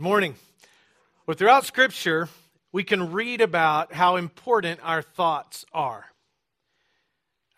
Morning. 0.00 0.36
Well, 1.26 1.36
throughout 1.36 1.66
Scripture, 1.66 2.28
we 2.70 2.84
can 2.84 3.10
read 3.10 3.40
about 3.40 3.92
how 3.92 4.14
important 4.14 4.78
our 4.84 5.02
thoughts 5.02 5.66
are, 5.72 6.04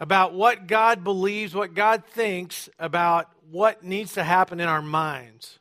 about 0.00 0.32
what 0.32 0.66
God 0.66 1.04
believes, 1.04 1.54
what 1.54 1.74
God 1.74 2.02
thinks 2.06 2.70
about 2.78 3.28
what 3.50 3.84
needs 3.84 4.14
to 4.14 4.24
happen 4.24 4.58
in 4.58 4.68
our 4.68 4.80
minds. 4.80 5.58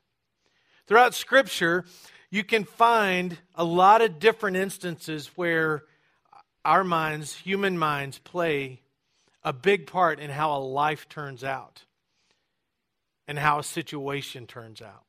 Throughout 0.87 1.13
Scripture, 1.13 1.83
you 2.29 2.45
can 2.45 2.63
find 2.63 3.37
a 3.55 3.65
lot 3.65 4.01
of 4.01 4.17
different 4.17 4.55
instances 4.55 5.31
where 5.35 5.83
our 6.63 6.85
minds, 6.85 7.35
human 7.35 7.77
minds, 7.77 8.19
play 8.19 8.79
a 9.43 9.51
big 9.51 9.85
part 9.85 10.17
in 10.17 10.29
how 10.29 10.55
a 10.55 10.63
life 10.63 11.09
turns 11.09 11.43
out 11.43 11.83
and 13.27 13.37
how 13.37 13.59
a 13.59 13.63
situation 13.63 14.47
turns 14.47 14.81
out. 14.81 15.03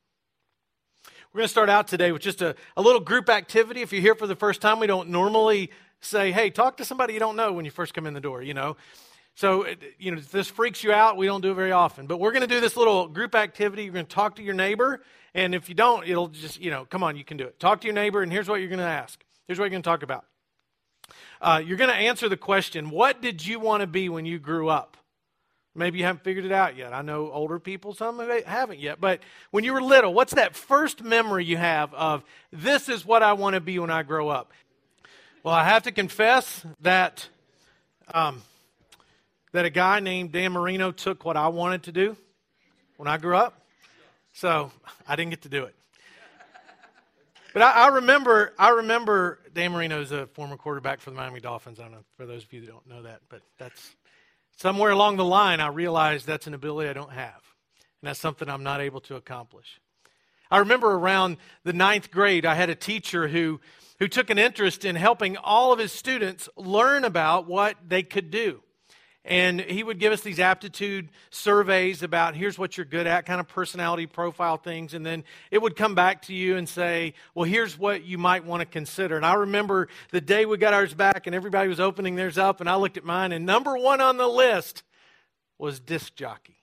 We're 1.32 1.38
going 1.38 1.44
to 1.44 1.52
start 1.52 1.70
out 1.70 1.86
today 1.86 2.10
with 2.10 2.22
just 2.22 2.42
a, 2.42 2.56
a 2.76 2.82
little 2.82 3.00
group 3.00 3.28
activity. 3.28 3.82
If 3.82 3.92
you're 3.92 4.02
here 4.02 4.16
for 4.16 4.26
the 4.26 4.34
first 4.34 4.60
time, 4.60 4.80
we 4.80 4.88
don't 4.88 5.10
normally 5.10 5.70
say, 6.00 6.32
hey, 6.32 6.50
talk 6.50 6.78
to 6.78 6.84
somebody 6.84 7.14
you 7.14 7.20
don't 7.20 7.36
know 7.36 7.52
when 7.52 7.64
you 7.64 7.70
first 7.70 7.94
come 7.94 8.04
in 8.04 8.14
the 8.14 8.20
door, 8.20 8.42
you 8.42 8.52
know. 8.52 8.76
So, 9.36 9.64
you 9.96 10.10
know, 10.10 10.18
if 10.18 10.32
this 10.32 10.48
freaks 10.48 10.82
you 10.82 10.92
out, 10.92 11.16
we 11.16 11.26
don't 11.26 11.40
do 11.40 11.52
it 11.52 11.54
very 11.54 11.70
often. 11.70 12.08
But 12.08 12.18
we're 12.18 12.32
going 12.32 12.42
to 12.42 12.48
do 12.48 12.60
this 12.60 12.76
little 12.76 13.06
group 13.06 13.36
activity. 13.36 13.84
You're 13.84 13.92
going 13.92 14.06
to 14.06 14.12
talk 14.12 14.36
to 14.36 14.42
your 14.42 14.54
neighbor. 14.54 15.04
And 15.32 15.54
if 15.54 15.68
you 15.68 15.76
don't, 15.76 16.04
it'll 16.04 16.26
just, 16.26 16.60
you 16.60 16.72
know, 16.72 16.84
come 16.84 17.04
on, 17.04 17.14
you 17.14 17.22
can 17.22 17.36
do 17.36 17.44
it. 17.44 17.60
Talk 17.60 17.82
to 17.82 17.86
your 17.86 17.94
neighbor, 17.94 18.22
and 18.22 18.32
here's 18.32 18.48
what 18.48 18.58
you're 18.58 18.68
going 18.68 18.80
to 18.80 18.84
ask. 18.84 19.22
Here's 19.46 19.56
what 19.56 19.66
you're 19.66 19.70
going 19.70 19.82
to 19.82 19.88
talk 19.88 20.02
about. 20.02 20.24
Uh, 21.40 21.62
you're 21.64 21.78
going 21.78 21.90
to 21.90 21.96
answer 21.96 22.28
the 22.28 22.36
question 22.36 22.90
What 22.90 23.22
did 23.22 23.46
you 23.46 23.60
want 23.60 23.82
to 23.82 23.86
be 23.86 24.08
when 24.08 24.26
you 24.26 24.40
grew 24.40 24.68
up? 24.68 24.96
Maybe 25.74 25.98
you 25.98 26.04
haven't 26.04 26.24
figured 26.24 26.44
it 26.44 26.52
out 26.52 26.76
yet. 26.76 26.92
I 26.92 27.02
know 27.02 27.30
older 27.30 27.60
people, 27.60 27.94
some 27.94 28.18
haven't 28.44 28.80
yet. 28.80 29.00
But 29.00 29.20
when 29.52 29.62
you 29.62 29.72
were 29.72 29.80
little, 29.80 30.12
what's 30.12 30.34
that 30.34 30.56
first 30.56 31.02
memory 31.02 31.44
you 31.44 31.56
have 31.56 31.94
of 31.94 32.24
this 32.52 32.88
is 32.88 33.06
what 33.06 33.22
I 33.22 33.34
want 33.34 33.54
to 33.54 33.60
be 33.60 33.78
when 33.78 33.90
I 33.90 34.02
grow 34.02 34.28
up? 34.28 34.52
Well, 35.44 35.54
I 35.54 35.64
have 35.64 35.84
to 35.84 35.92
confess 35.92 36.66
that 36.80 37.28
um, 38.12 38.42
that 39.52 39.64
a 39.64 39.70
guy 39.70 40.00
named 40.00 40.32
Dan 40.32 40.52
Marino 40.52 40.90
took 40.90 41.24
what 41.24 41.36
I 41.36 41.48
wanted 41.48 41.84
to 41.84 41.92
do 41.92 42.16
when 42.96 43.08
I 43.08 43.16
grew 43.16 43.36
up. 43.36 43.60
So 44.32 44.70
I 45.06 45.16
didn't 45.16 45.30
get 45.30 45.42
to 45.42 45.48
do 45.48 45.64
it. 45.64 45.74
But 47.52 47.62
I, 47.62 47.70
I 47.72 47.88
remember, 47.88 48.54
I 48.58 48.70
remember 48.70 49.40
Dan 49.52 49.72
Marino 49.72 50.00
is 50.00 50.12
a 50.12 50.26
former 50.28 50.56
quarterback 50.56 51.00
for 51.00 51.10
the 51.10 51.16
Miami 51.16 51.40
Dolphins. 51.40 51.80
I 51.80 51.84
don't 51.84 51.92
know 51.92 52.04
for 52.16 52.26
those 52.26 52.44
of 52.44 52.52
you 52.52 52.60
that 52.60 52.66
don't 52.68 52.88
know 52.88 53.02
that, 53.02 53.20
but 53.28 53.40
that's 53.58 53.94
Somewhere 54.60 54.90
along 54.90 55.16
the 55.16 55.24
line, 55.24 55.58
I 55.58 55.68
realized 55.68 56.26
that's 56.26 56.46
an 56.46 56.52
ability 56.52 56.90
I 56.90 56.92
don't 56.92 57.12
have, 57.12 57.40
and 58.02 58.08
that's 58.08 58.20
something 58.20 58.46
I'm 58.46 58.62
not 58.62 58.82
able 58.82 59.00
to 59.00 59.16
accomplish. 59.16 59.80
I 60.50 60.58
remember 60.58 60.92
around 60.92 61.38
the 61.64 61.72
ninth 61.72 62.10
grade, 62.10 62.44
I 62.44 62.56
had 62.56 62.68
a 62.68 62.74
teacher 62.74 63.28
who, 63.28 63.58
who 64.00 64.06
took 64.06 64.28
an 64.28 64.36
interest 64.36 64.84
in 64.84 64.96
helping 64.96 65.38
all 65.38 65.72
of 65.72 65.78
his 65.78 65.92
students 65.92 66.46
learn 66.56 67.04
about 67.04 67.46
what 67.46 67.76
they 67.88 68.02
could 68.02 68.30
do. 68.30 68.60
And 69.24 69.60
he 69.60 69.82
would 69.82 69.98
give 69.98 70.12
us 70.12 70.22
these 70.22 70.40
aptitude 70.40 71.10
surveys 71.30 72.02
about 72.02 72.34
here's 72.34 72.58
what 72.58 72.76
you're 72.76 72.86
good 72.86 73.06
at, 73.06 73.26
kind 73.26 73.38
of 73.38 73.48
personality 73.48 74.06
profile 74.06 74.56
things. 74.56 74.94
And 74.94 75.04
then 75.04 75.24
it 75.50 75.60
would 75.60 75.76
come 75.76 75.94
back 75.94 76.22
to 76.22 76.34
you 76.34 76.56
and 76.56 76.66
say, 76.66 77.12
well, 77.34 77.44
here's 77.44 77.78
what 77.78 78.04
you 78.04 78.16
might 78.16 78.46
want 78.46 78.60
to 78.62 78.66
consider. 78.66 79.16
And 79.16 79.26
I 79.26 79.34
remember 79.34 79.88
the 80.10 80.22
day 80.22 80.46
we 80.46 80.56
got 80.56 80.72
ours 80.72 80.94
back 80.94 81.26
and 81.26 81.36
everybody 81.36 81.68
was 81.68 81.80
opening 81.80 82.16
theirs 82.16 82.38
up, 82.38 82.60
and 82.60 82.68
I 82.68 82.76
looked 82.76 82.96
at 82.96 83.04
mine, 83.04 83.32
and 83.32 83.44
number 83.44 83.76
one 83.76 84.00
on 84.00 84.16
the 84.16 84.28
list 84.28 84.82
was 85.58 85.80
disc 85.80 86.14
jockey 86.14 86.59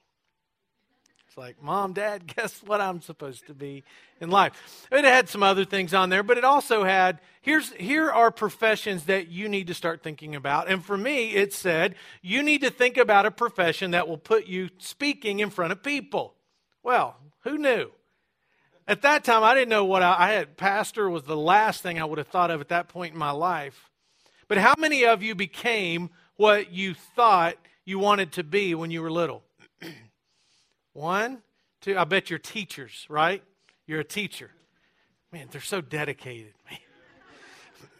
like, 1.38 1.62
Mom, 1.62 1.92
Dad, 1.92 2.26
guess 2.36 2.60
what 2.62 2.80
I'm 2.80 3.00
supposed 3.00 3.46
to 3.46 3.54
be 3.54 3.84
in 4.20 4.28
life? 4.30 4.86
It 4.90 5.04
had 5.04 5.28
some 5.28 5.42
other 5.42 5.64
things 5.64 5.94
on 5.94 6.10
there, 6.10 6.22
but 6.22 6.36
it 6.36 6.44
also 6.44 6.84
had 6.84 7.20
here's 7.40 7.72
here 7.74 8.10
are 8.10 8.30
professions 8.30 9.04
that 9.04 9.28
you 9.28 9.48
need 9.48 9.68
to 9.68 9.74
start 9.74 10.02
thinking 10.02 10.34
about. 10.34 10.68
And 10.68 10.84
for 10.84 10.98
me, 10.98 11.30
it 11.30 11.54
said 11.54 11.94
you 12.20 12.42
need 12.42 12.60
to 12.62 12.70
think 12.70 12.96
about 12.96 13.24
a 13.24 13.30
profession 13.30 13.92
that 13.92 14.08
will 14.08 14.18
put 14.18 14.46
you 14.46 14.68
speaking 14.78 15.38
in 15.38 15.48
front 15.48 15.72
of 15.72 15.82
people. 15.82 16.34
Well, 16.82 17.16
who 17.44 17.56
knew? 17.56 17.90
At 18.86 19.02
that 19.02 19.22
time, 19.22 19.44
I 19.44 19.54
didn't 19.54 19.68
know 19.68 19.84
what 19.84 20.02
I, 20.02 20.16
I 20.18 20.32
had. 20.32 20.56
Pastor 20.56 21.08
was 21.08 21.22
the 21.22 21.36
last 21.36 21.82
thing 21.82 22.00
I 22.00 22.04
would 22.04 22.18
have 22.18 22.28
thought 22.28 22.50
of 22.50 22.60
at 22.60 22.68
that 22.68 22.88
point 22.88 23.12
in 23.12 23.18
my 23.18 23.30
life. 23.30 23.90
But 24.48 24.58
how 24.58 24.74
many 24.78 25.04
of 25.04 25.22
you 25.22 25.34
became 25.34 26.10
what 26.36 26.72
you 26.72 26.94
thought 26.94 27.56
you 27.84 27.98
wanted 27.98 28.32
to 28.32 28.44
be 28.44 28.74
when 28.74 28.90
you 28.90 29.02
were 29.02 29.10
little? 29.10 29.42
One, 30.92 31.42
two, 31.80 31.96
I 31.96 32.04
bet 32.04 32.30
you're 32.30 32.38
teachers, 32.38 33.06
right? 33.08 33.42
You're 33.86 34.00
a 34.00 34.04
teacher. 34.04 34.50
Man, 35.32 35.48
they're 35.50 35.60
so 35.60 35.80
dedicated. 35.80 36.54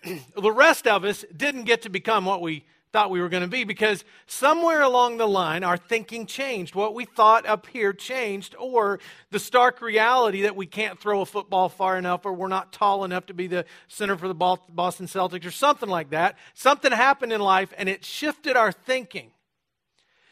the 0.37 0.53
rest 0.53 0.87
of 0.87 1.04
us 1.04 1.25
didn't 1.37 1.65
get 1.65 1.82
to 1.82 1.91
become 1.91 2.25
what 2.25 2.41
we 2.41 2.65
thought 2.93 3.10
we 3.10 3.21
were 3.21 3.28
going 3.28 3.43
to 3.43 3.48
be 3.48 3.65
because 3.65 4.04
somewhere 4.27 4.81
along 4.81 5.19
the 5.19 5.28
line 5.28 5.62
our 5.62 5.77
thinking 5.77 6.27
changed. 6.27 6.75
What 6.75 6.94
we 6.94 7.04
thought 7.04 7.47
up 7.47 7.66
here 7.66 7.93
changed, 7.93 8.54
or 8.59 8.98
the 9.31 9.38
stark 9.38 9.82
reality 9.82 10.43
that 10.43 10.56
we 10.56 10.66
can't 10.66 10.98
throw 10.98 11.21
a 11.21 11.27
football 11.27 11.69
far 11.69 11.98
enough, 11.98 12.25
or 12.25 12.32
we're 12.32 12.48
not 12.48 12.72
tall 12.72 13.04
enough 13.04 13.27
to 13.27 13.34
be 13.34 13.47
the 13.47 13.66
center 13.88 14.16
for 14.16 14.28
the 14.28 14.34
Boston 14.34 15.06
Celtics, 15.06 15.44
or 15.44 15.50
something 15.50 15.88
like 15.88 16.10
that. 16.10 16.37
Something 16.54 16.93
happened 16.93 17.32
in 17.32 17.41
life 17.41 17.72
and 17.77 17.88
it 17.88 18.04
shifted 18.04 18.56
our 18.56 18.72
thinking. 18.72 19.31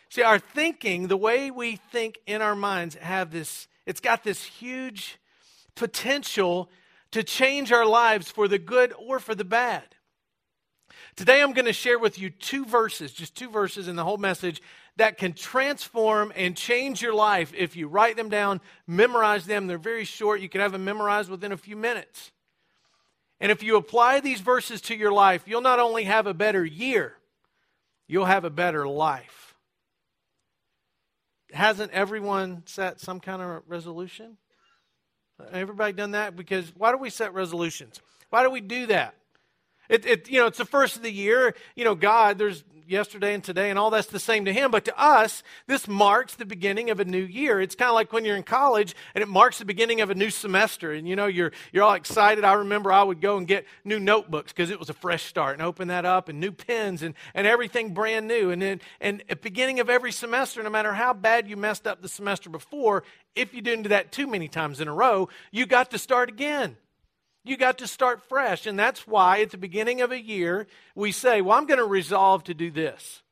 See, 0.09 0.23
our 0.23 0.39
thinking, 0.39 1.09
the 1.09 1.17
way 1.17 1.51
we 1.51 1.77
think 1.77 2.19
in 2.27 2.43
our 2.43 2.55
minds, 2.55 2.95
have 2.97 3.31
this, 3.31 3.69
it's 3.87 4.01
got 4.01 4.25
this 4.25 4.45
huge 4.45 5.19
potential 5.75 6.71
to 7.11 7.23
change 7.23 7.73
our 7.73 7.87
lives 7.87 8.31
for 8.31 8.49
the 8.49 8.59
good 8.59 8.93
or 8.99 9.19
for 9.19 9.35
the 9.35 9.45
bad. 9.45 9.85
Today, 11.17 11.43
I'm 11.43 11.53
going 11.53 11.67
to 11.67 11.73
share 11.73 11.99
with 11.99 12.19
you 12.19 12.31
two 12.31 12.65
verses, 12.65 13.13
just 13.13 13.35
two 13.35 13.51
verses 13.51 13.89
in 13.89 13.97
the 13.97 14.05
whole 14.05 14.19
message, 14.19 14.61
that 14.97 15.19
can 15.19 15.33
transform 15.33 16.33
and 16.37 16.57
change 16.57 17.03
your 17.03 17.15
life 17.15 17.53
if 17.57 17.75
you 17.75 17.89
write 17.89 18.17
them 18.17 18.29
down, 18.29 18.61
memorize 18.87 19.47
them. 19.47 19.67
They're 19.67 19.79
very 19.79 20.05
short. 20.05 20.41
You 20.41 20.49
can 20.49 20.61
have 20.61 20.73
them 20.73 20.85
memorized 20.85 21.31
within 21.31 21.53
a 21.53 21.57
few 21.57 21.77
minutes. 21.77 22.33
And 23.41 23.53
if 23.53 23.63
you 23.63 23.77
apply 23.77 24.21
these 24.21 24.41
verses 24.41 24.81
to 24.83 24.97
your 24.97 25.13
life, 25.13 25.43
you'll 25.47 25.61
not 25.61 25.81
only 25.81 26.05
have 26.05 26.27
a 26.27 26.35
better 26.35 26.65
year, 26.65 27.15
you'll 28.07 28.25
have 28.25 28.45
a 28.45 28.51
better 28.51 28.87
life 28.89 29.46
hasn't 31.57 31.93
everyone 31.93 32.63
set 32.67 33.01
some 33.01 33.21
kind 33.21 33.43
of 33.43 33.63
resolution? 33.67 34.37
Everybody 35.53 35.93
done 35.93 36.13
that? 36.13 36.37
Because 36.37 36.73
why 36.77 36.93
do 36.93 36.99
we 36.99 37.11
set 37.11 37.35
resolutions? 37.35 38.01
Why 38.31 38.43
do 38.43 38.51
we 38.51 38.61
do 38.61 38.87
that? 38.87 39.15
It, 39.89 40.07
it, 40.07 40.31
you 40.31 40.41
know, 40.41 40.47
it's 40.47 40.59
the 40.59 40.65
first 40.65 40.97
of 40.97 41.03
the 41.03 41.13
year. 41.13 41.55
You 41.75 41.85
know, 41.85 41.95
God, 41.95 42.39
there's 42.39 42.65
yesterday 42.89 43.35
and 43.35 43.43
today, 43.43 43.71
and 43.71 43.79
all 43.79 43.91
that's 43.91 44.07
the 44.09 44.19
same 44.19 44.45
to 44.45 44.53
Him. 44.53 44.71
But 44.71 44.85
to 44.87 44.99
us, 44.99 45.43
this 45.67 45.89
marks 45.89 46.35
the 46.35 46.45
beginning 46.45 46.91
of 46.91 47.01
a 47.01 47.05
new 47.05 47.23
year. 47.23 47.61
It's 47.61 47.75
kind 47.75 47.89
of 47.89 47.95
like 47.95 48.13
when 48.13 48.25
you're 48.25 48.37
in 48.37 48.43
college 48.43 48.95
and 49.15 49.23
it 49.23 49.29
marks 49.29 49.59
the 49.59 49.65
beginning 49.65 50.01
of 50.01 50.11
a 50.11 50.15
new 50.15 50.31
semester. 50.31 50.93
And, 50.93 51.09
you 51.09 51.17
know, 51.17 51.27
you're, 51.27 51.53
you're 51.73 51.85
all 51.85 51.95
excited. 51.95 52.45
I 52.45 52.55
remember 52.55 52.93
I 52.93 53.03
would 53.03 53.21
go 53.21 53.37
and 53.37 53.47
get 53.47 53.67
new 53.85 53.99
notebooks 53.99 54.53
because 54.53 54.71
it 54.71 54.79
was 54.79 54.91
a 54.91 54.95
fresh 54.95 55.25
start 55.25 55.55
and 55.55 55.63
open 55.63 55.89
that 55.89 56.05
up 56.05 56.29
and 56.29 56.41
new 56.41 56.53
pens 56.53 57.03
and, 57.03 57.15
and 57.35 57.47
everything 57.47 57.95
brand 57.95 58.29
new. 58.29 58.51
And, 58.51 58.63
then, 58.63 58.81
and 59.01 59.23
at 59.29 59.43
beginning 59.43 59.81
of 59.81 59.91
every 59.91 60.13
semester, 60.13 60.63
no 60.63 60.71
matter 60.71 60.93
how 60.93 61.13
bad 61.13 61.49
you 61.49 61.57
messed 61.57 61.87
up 61.87 62.03
the 62.03 62.09
semester 62.09 62.51
before, 62.51 63.03
if 63.35 63.55
you 63.55 63.61
didn't 63.61 63.85
do 63.85 63.89
that 63.91 64.13
too 64.13 64.27
many 64.27 64.49
times 64.49 64.81
in 64.81 64.89
a 64.89 64.95
row, 64.95 65.29
you 65.51 65.67
got 65.67 65.91
to 65.91 65.99
start 65.99 66.29
again. 66.29 66.77
You 67.47 67.57
got 67.57 67.79
to 67.79 67.87
start 67.87 68.29
fresh. 68.29 68.67
And 68.67 68.77
that's 68.77 69.07
why 69.07 69.41
at 69.41 69.53
the 69.53 69.57
beginning 69.57 70.01
of 70.01 70.11
a 70.11 70.21
year, 70.21 70.67
we 70.97 71.13
say, 71.13 71.41
Well, 71.41 71.57
I'm 71.57 71.67
going 71.67 71.79
to 71.79 71.87
resolve 71.87 72.45
to 72.45 72.55
do 72.55 72.71
this. 72.71 73.23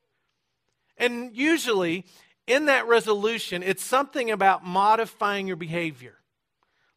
And 0.97 1.35
usually, 1.35 2.05
in 2.47 2.67
that 2.67 2.87
resolution, 2.87 3.61
it's 3.61 3.83
something 3.83 4.31
about 4.31 4.63
modifying 4.63 5.47
your 5.47 5.57
behavior. 5.57 6.15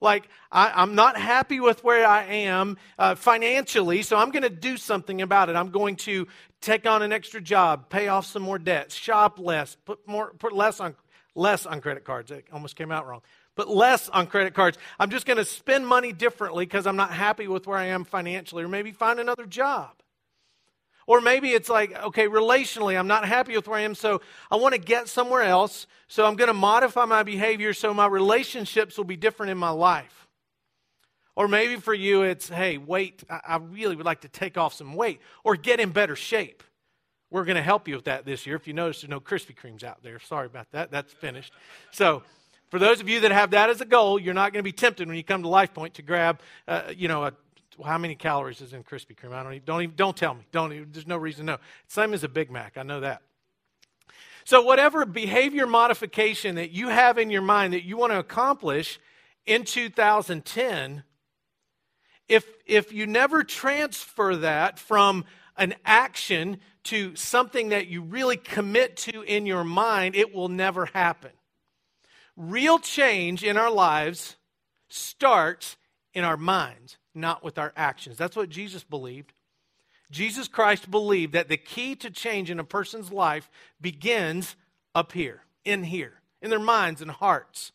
Like, 0.00 0.28
I, 0.52 0.80
am 0.80 0.94
not 0.94 1.16
happy 1.16 1.58
with 1.58 1.82
where 1.82 2.06
I 2.06 2.22
am 2.22 2.76
uh, 3.00 3.16
financially, 3.16 4.02
so 4.02 4.16
I'm 4.16 4.30
going 4.30 4.44
to 4.44 4.50
do 4.50 4.76
something 4.76 5.20
about 5.20 5.48
it. 5.48 5.56
I'm 5.56 5.70
going 5.70 5.96
to 5.96 6.28
take 6.60 6.86
on 6.86 7.02
an 7.02 7.12
extra 7.12 7.40
job, 7.40 7.88
pay 7.88 8.06
off 8.06 8.26
some 8.26 8.42
more 8.42 8.60
debts, 8.60 8.94
shop 8.94 9.40
less, 9.40 9.76
put 9.84 10.06
more, 10.06 10.34
put 10.38 10.52
less 10.52 10.78
on, 10.78 10.94
less 11.34 11.66
on 11.66 11.80
credit 11.80 12.04
cards. 12.04 12.30
It 12.30 12.44
almost 12.52 12.76
came 12.76 12.92
out 12.92 13.08
wrong 13.08 13.22
but 13.58 13.68
less 13.68 14.08
on 14.10 14.28
credit 14.28 14.54
cards. 14.54 14.78
I'm 15.00 15.10
just 15.10 15.26
going 15.26 15.36
to 15.36 15.44
spend 15.44 15.84
money 15.84 16.12
differently 16.12 16.64
because 16.64 16.86
I'm 16.86 16.94
not 16.94 17.10
happy 17.10 17.48
with 17.48 17.66
where 17.66 17.76
I 17.76 17.86
am 17.86 18.04
financially, 18.04 18.62
or 18.62 18.68
maybe 18.68 18.92
find 18.92 19.18
another 19.18 19.46
job. 19.46 19.90
Or 21.08 21.20
maybe 21.20 21.50
it's 21.50 21.68
like, 21.68 21.92
okay, 22.04 22.28
relationally, 22.28 22.96
I'm 22.96 23.08
not 23.08 23.26
happy 23.26 23.56
with 23.56 23.66
where 23.66 23.80
I 23.80 23.82
am, 23.82 23.96
so 23.96 24.20
I 24.48 24.56
want 24.56 24.74
to 24.74 24.80
get 24.80 25.08
somewhere 25.08 25.42
else, 25.42 25.88
so 26.06 26.24
I'm 26.24 26.36
going 26.36 26.48
to 26.48 26.54
modify 26.54 27.04
my 27.04 27.24
behavior 27.24 27.72
so 27.74 27.92
my 27.92 28.06
relationships 28.06 28.96
will 28.96 29.04
be 29.04 29.16
different 29.16 29.50
in 29.50 29.58
my 29.58 29.70
life. 29.70 30.28
Or 31.34 31.48
maybe 31.48 31.80
for 31.80 31.94
you, 31.94 32.22
it's, 32.22 32.48
hey, 32.48 32.78
wait, 32.78 33.24
I 33.28 33.56
really 33.56 33.96
would 33.96 34.06
like 34.06 34.20
to 34.20 34.28
take 34.28 34.56
off 34.56 34.72
some 34.72 34.94
weight 34.94 35.20
or 35.42 35.56
get 35.56 35.80
in 35.80 35.90
better 35.90 36.14
shape. 36.14 36.62
We're 37.28 37.44
going 37.44 37.56
to 37.56 37.62
help 37.62 37.88
you 37.88 37.96
with 37.96 38.04
that 38.04 38.24
this 38.24 38.46
year. 38.46 38.54
If 38.54 38.68
you 38.68 38.72
notice, 38.72 39.00
there's 39.00 39.10
no 39.10 39.18
Krispy 39.18 39.56
Kremes 39.56 39.82
out 39.82 40.00
there. 40.04 40.20
Sorry 40.20 40.46
about 40.46 40.70
that. 40.70 40.92
That's 40.92 41.12
finished. 41.12 41.52
So, 41.90 42.22
For 42.70 42.78
those 42.78 43.00
of 43.00 43.08
you 43.08 43.20
that 43.20 43.32
have 43.32 43.52
that 43.52 43.70
as 43.70 43.80
a 43.80 43.86
goal, 43.86 44.18
you're 44.18 44.34
not 44.34 44.52
going 44.52 44.60
to 44.60 44.64
be 44.64 44.72
tempted 44.72 45.08
when 45.08 45.16
you 45.16 45.24
come 45.24 45.42
to 45.42 45.48
Life 45.48 45.72
Point 45.72 45.94
to 45.94 46.02
grab, 46.02 46.40
uh, 46.66 46.82
you 46.94 47.08
know, 47.08 47.24
a, 47.24 47.32
how 47.84 47.96
many 47.96 48.14
calories 48.14 48.60
is 48.60 48.72
in 48.72 48.84
Krispy 48.84 49.16
Kreme? 49.16 49.32
I 49.32 49.42
don't 49.42 49.54
even, 49.54 49.64
don't 49.64 49.82
even, 49.82 49.96
don't 49.96 50.16
tell 50.16 50.34
me. 50.34 50.44
Don't 50.52 50.72
even, 50.72 50.88
there's 50.92 51.06
no 51.06 51.16
reason 51.16 51.46
to 51.46 51.52
know. 51.52 51.58
Same 51.86 52.12
as 52.12 52.24
a 52.24 52.28
Big 52.28 52.50
Mac. 52.50 52.76
I 52.76 52.82
know 52.82 53.00
that. 53.00 53.22
So 54.44 54.62
whatever 54.62 55.04
behavior 55.04 55.66
modification 55.66 56.54
that 56.54 56.70
you 56.70 56.88
have 56.88 57.18
in 57.18 57.30
your 57.30 57.42
mind 57.42 57.74
that 57.74 57.84
you 57.84 57.96
want 57.96 58.12
to 58.12 58.18
accomplish 58.18 58.98
in 59.44 59.64
2010, 59.64 61.02
if 62.28 62.46
if 62.66 62.92
you 62.92 63.06
never 63.06 63.44
transfer 63.44 64.36
that 64.36 64.78
from 64.78 65.24
an 65.56 65.74
action 65.84 66.60
to 66.84 67.14
something 67.16 67.70
that 67.70 67.88
you 67.88 68.02
really 68.02 68.36
commit 68.36 68.96
to 68.96 69.22
in 69.22 69.44
your 69.44 69.64
mind, 69.64 70.14
it 70.14 70.34
will 70.34 70.48
never 70.48 70.86
happen. 70.86 71.30
Real 72.38 72.78
change 72.78 73.42
in 73.42 73.56
our 73.56 73.70
lives 73.70 74.36
starts 74.88 75.76
in 76.14 76.22
our 76.22 76.36
minds, 76.36 76.96
not 77.12 77.42
with 77.42 77.58
our 77.58 77.72
actions. 77.76 78.16
That's 78.16 78.36
what 78.36 78.48
Jesus 78.48 78.84
believed. 78.84 79.32
Jesus 80.12 80.46
Christ 80.46 80.88
believed 80.88 81.32
that 81.32 81.48
the 81.48 81.56
key 81.56 81.96
to 81.96 82.10
change 82.10 82.48
in 82.48 82.60
a 82.60 82.64
person's 82.64 83.10
life 83.10 83.50
begins 83.80 84.54
up 84.94 85.10
here, 85.10 85.42
in 85.64 85.82
here, 85.82 86.14
in 86.40 86.48
their 86.48 86.60
minds 86.60 87.02
and 87.02 87.10
hearts. 87.10 87.72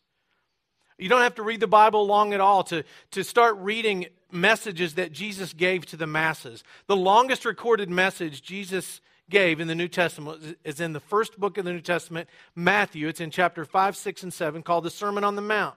You 0.96 1.10
don't 1.10 1.20
have 1.20 1.34
to 1.34 1.42
read 1.42 1.60
the 1.60 1.66
Bible 1.66 2.06
long 2.06 2.32
at 2.32 2.40
all 2.40 2.64
to, 2.64 2.84
to 3.10 3.22
start 3.22 3.58
reading 3.58 4.06
messages 4.32 4.94
that 4.94 5.12
Jesus 5.12 5.52
gave 5.52 5.84
to 5.86 5.98
the 5.98 6.06
masses. 6.06 6.64
The 6.86 6.96
longest 6.96 7.44
recorded 7.44 7.90
message 7.90 8.42
Jesus 8.42 9.02
gave 9.30 9.60
in 9.60 9.68
the 9.68 9.74
New 9.74 9.88
Testament 9.88 10.58
is 10.64 10.80
in 10.80 10.92
the 10.92 11.00
first 11.00 11.38
book 11.38 11.58
of 11.58 11.64
the 11.64 11.72
New 11.72 11.80
Testament, 11.80 12.28
Matthew. 12.54 13.08
It's 13.08 13.20
in 13.20 13.30
chapter 13.30 13.64
5, 13.64 13.96
6, 13.96 14.22
and 14.22 14.32
7, 14.32 14.62
called 14.62 14.84
the 14.84 14.90
Sermon 14.90 15.24
on 15.24 15.36
the 15.36 15.42
Mount. 15.42 15.76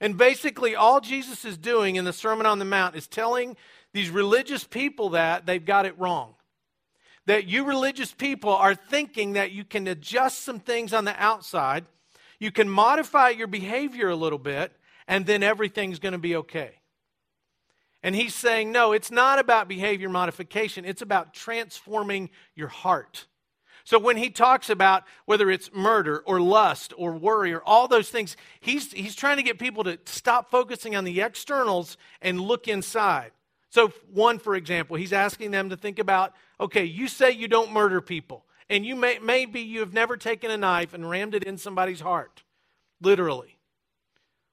And 0.00 0.16
basically, 0.16 0.74
all 0.74 1.00
Jesus 1.00 1.44
is 1.44 1.58
doing 1.58 1.96
in 1.96 2.04
the 2.04 2.12
Sermon 2.12 2.46
on 2.46 2.58
the 2.58 2.64
Mount 2.64 2.96
is 2.96 3.06
telling 3.06 3.56
these 3.92 4.08
religious 4.08 4.64
people 4.64 5.10
that 5.10 5.46
they've 5.46 5.64
got 5.64 5.84
it 5.84 5.98
wrong. 5.98 6.34
That 7.26 7.46
you 7.46 7.64
religious 7.64 8.12
people 8.12 8.54
are 8.54 8.74
thinking 8.74 9.34
that 9.34 9.52
you 9.52 9.64
can 9.64 9.86
adjust 9.86 10.40
some 10.42 10.58
things 10.58 10.94
on 10.94 11.04
the 11.04 11.14
outside, 11.22 11.84
you 12.38 12.50
can 12.50 12.68
modify 12.68 13.28
your 13.28 13.46
behavior 13.46 14.08
a 14.08 14.16
little 14.16 14.38
bit, 14.38 14.72
and 15.06 15.26
then 15.26 15.42
everything's 15.42 15.98
going 15.98 16.12
to 16.12 16.18
be 16.18 16.36
okay. 16.36 16.79
And 18.02 18.14
he's 18.14 18.34
saying, 18.34 18.72
no, 18.72 18.92
it's 18.92 19.10
not 19.10 19.38
about 19.38 19.68
behavior 19.68 20.08
modification, 20.08 20.84
it's 20.84 21.02
about 21.02 21.34
transforming 21.34 22.30
your 22.54 22.68
heart. 22.68 23.26
So 23.84 23.98
when 23.98 24.16
he 24.16 24.30
talks 24.30 24.70
about 24.70 25.04
whether 25.24 25.50
it's 25.50 25.72
murder 25.72 26.22
or 26.26 26.40
lust 26.40 26.92
or 26.96 27.12
worry 27.12 27.52
or 27.52 27.62
all 27.62 27.88
those 27.88 28.10
things, 28.10 28.36
he's, 28.60 28.92
he's 28.92 29.16
trying 29.16 29.38
to 29.38 29.42
get 29.42 29.58
people 29.58 29.84
to 29.84 29.98
stop 30.04 30.50
focusing 30.50 30.96
on 30.96 31.04
the 31.04 31.20
externals 31.20 31.96
and 32.20 32.40
look 32.40 32.68
inside. 32.68 33.32
So, 33.70 33.92
one, 34.12 34.38
for 34.38 34.56
example, 34.56 34.96
he's 34.96 35.12
asking 35.12 35.52
them 35.52 35.70
to 35.70 35.76
think 35.76 35.98
about 35.98 36.34
okay, 36.60 36.84
you 36.84 37.08
say 37.08 37.30
you 37.30 37.48
don't 37.48 37.72
murder 37.72 38.02
people, 38.02 38.44
and 38.68 38.84
you 38.84 38.94
may, 38.94 39.18
maybe 39.18 39.60
you 39.60 39.80
have 39.80 39.94
never 39.94 40.18
taken 40.18 40.50
a 40.50 40.58
knife 40.58 40.92
and 40.92 41.08
rammed 41.08 41.34
it 41.34 41.44
in 41.44 41.56
somebody's 41.56 42.00
heart, 42.00 42.42
literally. 43.00 43.58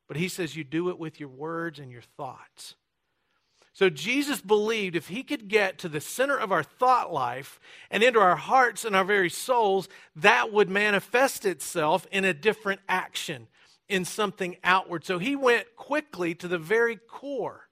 But 0.07 0.15
he 0.15 0.29
says 0.29 0.55
you 0.55 0.63
do 0.63 0.89
it 0.89 0.97
with 0.97 1.19
your 1.19 1.27
words 1.27 1.79
and 1.79 1.91
your 1.91 2.03
thoughts. 2.15 2.75
So 3.77 3.91
Jesus 3.91 4.41
believed 4.41 4.95
if 4.95 5.09
he 5.09 5.21
could 5.21 5.47
get 5.47 5.77
to 5.77 5.87
the 5.87 6.01
center 6.01 6.35
of 6.35 6.51
our 6.51 6.63
thought 6.63 7.13
life 7.13 7.59
and 7.91 8.01
into 8.01 8.19
our 8.19 8.35
hearts 8.35 8.83
and 8.83 8.95
our 8.95 9.03
very 9.03 9.29
souls, 9.29 9.87
that 10.15 10.51
would 10.51 10.67
manifest 10.67 11.45
itself 11.45 12.07
in 12.11 12.25
a 12.25 12.33
different 12.33 12.81
action, 12.89 13.45
in 13.87 14.03
something 14.03 14.57
outward. 14.63 15.05
So 15.05 15.19
he 15.19 15.35
went 15.35 15.75
quickly 15.75 16.33
to 16.33 16.47
the 16.47 16.57
very 16.57 16.95
core. 16.95 17.67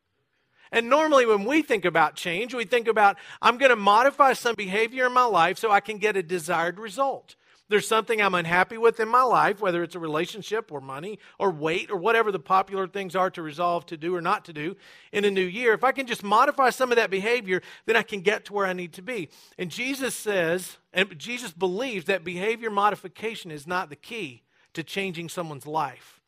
And 0.72 0.92
normally, 0.92 1.26
when 1.26 1.44
we 1.44 1.64
think 1.64 1.86
about 1.86 2.14
change, 2.14 2.54
we 2.54 2.66
think 2.66 2.88
about, 2.88 3.18
I'm 3.42 3.58
going 3.58 3.72
to 3.72 3.76
modify 3.76 4.34
some 4.34 4.54
behavior 4.54 5.08
in 5.08 5.12
my 5.12 5.26
life 5.26 5.58
so 5.58 5.72
I 5.72 5.80
can 5.80 5.98
get 5.98 6.16
a 6.16 6.22
desired 6.22 6.78
result 6.78 7.36
there's 7.68 7.88
something 7.88 8.22
I'm 8.22 8.36
unhappy 8.36 8.78
with 8.78 9.00
in 9.00 9.08
my 9.08 9.24
life, 9.24 9.60
whether 9.60 9.82
it's 9.82 9.96
a 9.96 10.00
relationship 10.00 10.72
or 10.72 10.82
money 10.82 11.20
or 11.40 11.50
weight 11.50 11.90
or 11.90 11.98
whatever 11.98 12.32
the 12.32 12.40
popular 12.40 12.88
things 12.88 13.16
are 13.16 13.30
to 13.32 13.42
resolve 13.42 13.86
to 13.88 13.98
do 13.98 14.16
or 14.16 14.22
not 14.22 14.46
to 14.46 14.54
do 14.54 14.76
in 15.12 15.26
a 15.26 15.32
new 15.32 15.46
year, 15.46 15.74
if 15.74 15.84
I 15.84 15.92
can 15.92 16.06
just 16.06 16.24
modify 16.24 16.70
some 16.70 16.92
of 16.92 16.98
that 16.98 17.10
behavior, 17.10 17.62
then 17.86 17.96
I 17.96 18.04
can 18.04 18.22
get 18.22 18.46
to 18.46 18.54
where 18.54 18.68
I 18.68 18.74
need 18.74 18.94
to 18.94 19.02
be. 19.02 19.30
And 19.58 19.72
Jesus 19.72 20.14
says, 20.14 20.78
and 20.94 21.18
Jesus 21.18 21.52
believes 21.52 22.06
that 22.06 22.24
behavior 22.24 22.70
modification 22.70 23.50
is 23.50 23.66
not 23.66 23.90
the 23.90 23.96
key 23.96 24.44
to 24.74 24.84
changing 24.84 25.30
someone's 25.30 25.66
life, 25.66 26.22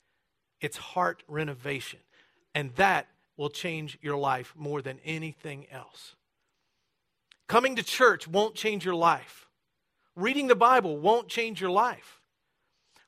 it's 0.62 0.78
heart 0.78 1.24
renovation. 1.28 2.00
And 2.56 2.74
that 2.75 3.07
will 3.36 3.50
change 3.50 4.00
your 4.01 4.18
life 4.18 4.54
more 4.57 4.81
than 4.81 5.00
anything 5.06 5.68
else. 5.72 6.16
Coming 7.48 7.75
to 7.75 7.84
church 7.84 8.28
won't 8.28 8.56
change 8.56 8.84
your 8.84 8.95
life. 8.95 9.47
Reading 10.18 10.48
the 10.48 10.56
Bible 10.56 10.98
won't 10.98 11.28
change 11.28 11.62
your 11.62 11.69
life. 11.69 12.22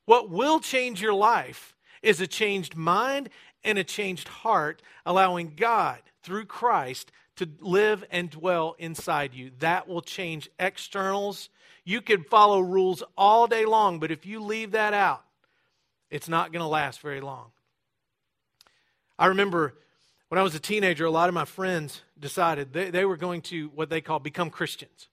What 0.05 0.29
will 0.29 0.59
change 0.59 1.01
your 1.01 1.13
life 1.13 1.75
is 2.03 2.21
a 2.21 2.27
changed 2.27 2.75
mind 2.75 3.29
and 3.63 3.79
a 3.79 3.83
changed 3.83 4.27
heart, 4.27 4.83
allowing 5.07 5.53
God 5.55 5.97
through 6.21 6.45
Christ 6.45 7.11
to 7.37 7.49
live 7.61 8.05
and 8.11 8.29
dwell 8.29 8.75
inside 8.77 9.33
you. 9.33 9.49
That 9.57 9.87
will 9.87 10.03
change 10.03 10.51
externals. 10.59 11.49
You 11.83 11.99
could 12.01 12.27
follow 12.27 12.59
rules 12.59 13.01
all 13.17 13.47
day 13.47 13.65
long, 13.65 13.99
but 13.99 14.11
if 14.11 14.27
you 14.27 14.39
leave 14.39 14.71
that 14.71 14.93
out, 14.93 15.23
it's 16.11 16.29
not 16.29 16.51
going 16.51 16.61
to 16.61 16.67
last 16.67 16.99
very 17.01 17.21
long. 17.21 17.47
I 19.17 19.25
remember 19.25 19.73
when 20.27 20.37
I 20.37 20.43
was 20.43 20.53
a 20.53 20.59
teenager, 20.59 21.05
a 21.05 21.11
lot 21.11 21.27
of 21.27 21.33
my 21.33 21.45
friends 21.45 22.03
decided 22.19 22.71
they, 22.71 22.91
they 22.91 23.03
were 23.03 23.17
going 23.17 23.41
to 23.43 23.69
what 23.73 23.89
they 23.89 23.99
call 23.99 24.19
become 24.19 24.51
Christians. 24.51 25.07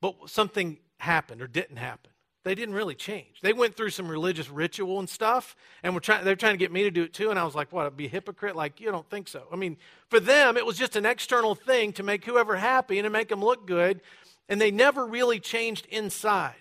But 0.00 0.14
something 0.26 0.78
happened 0.98 1.42
or 1.42 1.46
didn't 1.46 1.76
happen. 1.76 2.10
They 2.44 2.54
didn't 2.54 2.76
really 2.76 2.94
change. 2.94 3.40
They 3.42 3.52
went 3.52 3.76
through 3.76 3.90
some 3.90 4.08
religious 4.08 4.48
ritual 4.48 5.00
and 5.00 5.08
stuff, 5.08 5.54
and 5.82 5.92
were 5.92 6.00
trying, 6.00 6.24
they're 6.24 6.36
trying 6.36 6.54
to 6.54 6.58
get 6.58 6.72
me 6.72 6.84
to 6.84 6.90
do 6.90 7.02
it 7.02 7.12
too. 7.12 7.30
And 7.30 7.38
I 7.38 7.44
was 7.44 7.54
like, 7.54 7.72
what, 7.72 7.94
be 7.96 8.06
a 8.06 8.08
hypocrite? 8.08 8.56
Like, 8.56 8.80
you 8.80 8.90
don't 8.90 9.08
think 9.10 9.28
so. 9.28 9.42
I 9.52 9.56
mean, 9.56 9.76
for 10.08 10.20
them, 10.20 10.56
it 10.56 10.64
was 10.64 10.78
just 10.78 10.96
an 10.96 11.04
external 11.04 11.54
thing 11.54 11.92
to 11.94 12.02
make 12.02 12.24
whoever 12.24 12.56
happy 12.56 12.98
and 12.98 13.04
to 13.04 13.10
make 13.10 13.28
them 13.28 13.44
look 13.44 13.66
good, 13.66 14.00
and 14.48 14.60
they 14.60 14.70
never 14.70 15.04
really 15.04 15.40
changed 15.40 15.86
inside. 15.90 16.54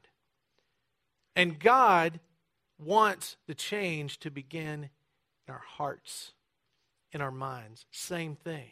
And 1.36 1.60
God 1.60 2.20
wants 2.84 3.38
the 3.48 3.56
change 3.56 4.20
to 4.20 4.32
begin 4.32 4.90
in 5.48 5.54
our 5.54 5.64
hearts, 5.66 6.34
in 7.14 7.22
our 7.22 7.32
minds. 7.32 7.86
Same 7.92 8.36
thing. 8.36 8.72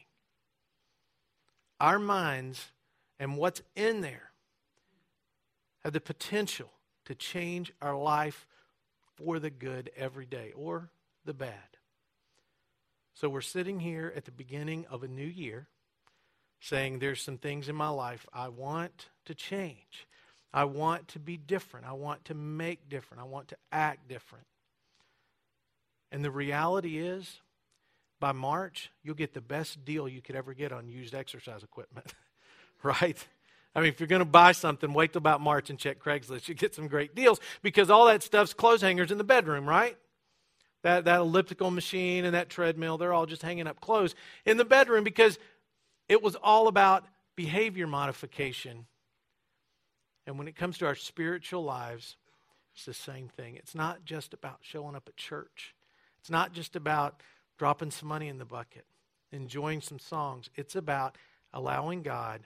Our 1.79 2.00
minds 2.00 2.72
and 3.19 3.38
what's 3.38 3.62
in 3.75 4.01
there 4.01 4.31
have 5.86 5.94
the 5.94 6.01
potential 6.01 6.72
to 7.06 7.13
change 7.13 7.72
our 7.80 7.96
life 7.96 8.48
for 9.13 9.38
the 9.38 9.51
good 9.51 9.92
every 9.96 10.25
day 10.25 10.51
or 10.56 10.89
the 11.25 11.34
bad. 11.34 11.77
So 13.13 13.30
we're 13.30 13.42
sitting 13.42 13.80
here 13.80 14.12
at 14.15 14.25
the 14.25 14.32
beginning 14.32 14.88
of 14.89 15.04
a 15.04 15.08
new 15.08 15.27
year 15.27 15.68
saying 16.60 16.98
there's 16.98 17.22
some 17.22 17.38
things 17.38 17.70
in 17.70 17.75
my 17.75 17.89
life 17.89 18.25
I 18.34 18.48
want 18.48 19.10
to 19.25 19.36
change. 19.36 20.08
I 20.51 20.63
want 20.63 21.08
to 21.10 21.20
be 21.20 21.38
different. 21.38 21.86
I 21.86 21.94
want 21.94 22.25
to 22.25 22.34
make 22.34 22.89
different. 22.89 23.22
I 23.22 23.27
want 23.27 23.50
to 23.50 23.58
act 23.72 24.08
different. 24.08 24.48
And 26.12 26.25
the 26.25 26.32
reality 26.32 26.98
is, 26.98 27.42
by 28.20 28.32
March, 28.32 28.89
you'll 29.04 29.13
get 29.13 29.36
the 29.36 29.42
best 29.42 29.86
deal 29.86 30.10
you 30.10 30.24
could 30.24 30.36
ever 30.36 30.56
get 30.56 30.72
on 30.72 30.89
used 30.89 31.13
exercise 31.13 31.62
equipment, 31.62 32.15
right? 32.82 33.27
I 33.75 33.82
mean, 33.82 33.89
if 33.89 34.00
you're 34.00 34.08
going 34.08 34.20
to 34.20 34.25
buy 34.25 34.53
something, 34.53 34.94
wait 34.94 35.12
till 35.12 35.20
about 35.20 35.41
March 35.41 35.70
and 35.70 35.77
check 35.77 36.00
Craigslist. 36.00 36.48
You 36.48 36.55
get 36.55 36.74
some 36.74 36.88
great 36.88 37.13
deals 37.13 37.39
because 37.62 37.89
all 37.89 38.05
that 38.05 38.24
stuff's 38.24 38.53
clothes 38.53 38.82
hangers 38.82 39.12
in 39.12 39.17
the 39.17 39.24
bedroom, 39.24 39.67
right? 39.67 39.98
That, 40.84 41.05
that 41.05 41.20
elliptical 41.20 41.72
machine 41.72 42.24
and 42.24 42.36
that 42.36 42.50
treadmill, 42.50 42.98
they're 42.98 43.13
all 43.13 43.25
just 43.25 43.41
hanging 43.41 43.67
up 43.67 43.82
clothes 43.82 44.15
in 44.46 44.58
the 44.58 44.65
bedroom 44.65 45.03
because 45.03 45.38
it 46.08 46.24
was 46.24 46.36
all 46.36 46.67
about 46.67 47.05
behavior 47.36 47.88
modification. 47.88 48.86
And 50.25 50.38
when 50.38 50.48
it 50.48 50.55
comes 50.55 50.77
to 50.77 50.86
our 50.86 50.96
spiritual 50.96 51.63
lives, 51.63 52.15
it's 52.74 52.86
the 52.86 52.94
same 52.94 53.27
thing. 53.27 53.55
It's 53.55 53.75
not 53.75 54.05
just 54.05 54.34
about 54.34 54.60
showing 54.62 54.96
up 54.96 55.08
at 55.08 55.17
church, 55.17 55.75
it's 56.20 56.29
not 56.29 56.53
just 56.53 56.75
about 56.75 57.22
dropping 57.58 57.91
some 57.91 58.08
money 58.08 58.27
in 58.27 58.38
the 58.38 58.46
bucket, 58.46 58.86
enjoying 59.32 59.82
some 59.82 60.00
songs. 60.00 60.50
It's 60.55 60.75
about 60.75 61.17
allowing 61.53 62.03
God 62.03 62.41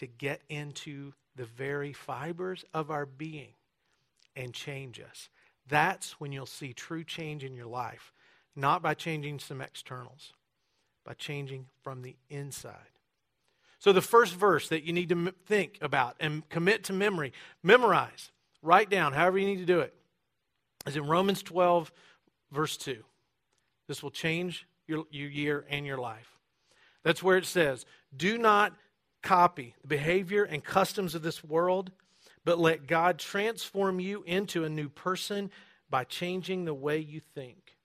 to 0.00 0.06
get 0.06 0.40
into 0.48 1.12
the 1.36 1.44
very 1.44 1.92
fibers 1.92 2.64
of 2.72 2.90
our 2.90 3.04
being 3.04 3.52
and 4.34 4.54
change 4.54 4.98
us. 4.98 5.28
That's 5.68 6.12
when 6.12 6.32
you'll 6.32 6.46
see 6.46 6.72
true 6.72 7.04
change 7.04 7.44
in 7.44 7.54
your 7.54 7.66
life, 7.66 8.14
not 8.56 8.80
by 8.80 8.94
changing 8.94 9.40
some 9.40 9.60
externals, 9.60 10.32
by 11.04 11.12
changing 11.12 11.66
from 11.82 12.00
the 12.00 12.16
inside. 12.30 12.74
So, 13.78 13.92
the 13.92 14.00
first 14.00 14.34
verse 14.34 14.70
that 14.70 14.84
you 14.84 14.94
need 14.94 15.10
to 15.10 15.34
think 15.44 15.76
about 15.82 16.16
and 16.18 16.48
commit 16.48 16.84
to 16.84 16.94
memory, 16.94 17.34
memorize, 17.62 18.30
write 18.62 18.88
down, 18.88 19.12
however 19.12 19.36
you 19.36 19.46
need 19.46 19.58
to 19.58 19.66
do 19.66 19.80
it, 19.80 19.92
is 20.86 20.96
in 20.96 21.06
Romans 21.06 21.42
12, 21.42 21.92
verse 22.52 22.78
2. 22.78 23.04
This 23.86 24.02
will 24.02 24.10
change 24.10 24.66
your, 24.86 25.04
your 25.10 25.28
year 25.28 25.66
and 25.68 25.84
your 25.84 25.98
life. 25.98 26.38
That's 27.02 27.22
where 27.22 27.36
it 27.36 27.44
says, 27.44 27.84
Do 28.16 28.38
not 28.38 28.72
copy 29.22 29.74
the 29.82 29.88
behavior 29.88 30.44
and 30.44 30.64
customs 30.64 31.14
of 31.14 31.22
this 31.22 31.44
world, 31.44 31.90
but 32.44 32.58
let 32.58 32.86
God 32.86 33.18
transform 33.18 34.00
you 34.00 34.22
into 34.26 34.64
a 34.64 34.68
new 34.68 34.88
person 34.88 35.50
by 35.88 36.04
changing 36.04 36.64
the 36.64 36.74
way 36.74 36.98
you 36.98 37.20
think. 37.34 37.76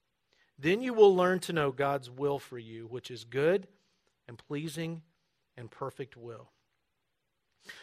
Then 0.58 0.82
you 0.82 0.94
will 0.94 1.15
learn 1.15 1.39
to 1.42 1.54
know 1.54 1.72
God's 1.72 2.10
will 2.10 2.39
for 2.39 2.58
you, 2.58 2.88
which 2.88 3.12
is 3.12 3.25
good 3.25 3.68
and 4.27 4.38
pleasing 4.38 5.01
and 5.58 5.70
perfect 5.70 6.15
will. 6.15 6.51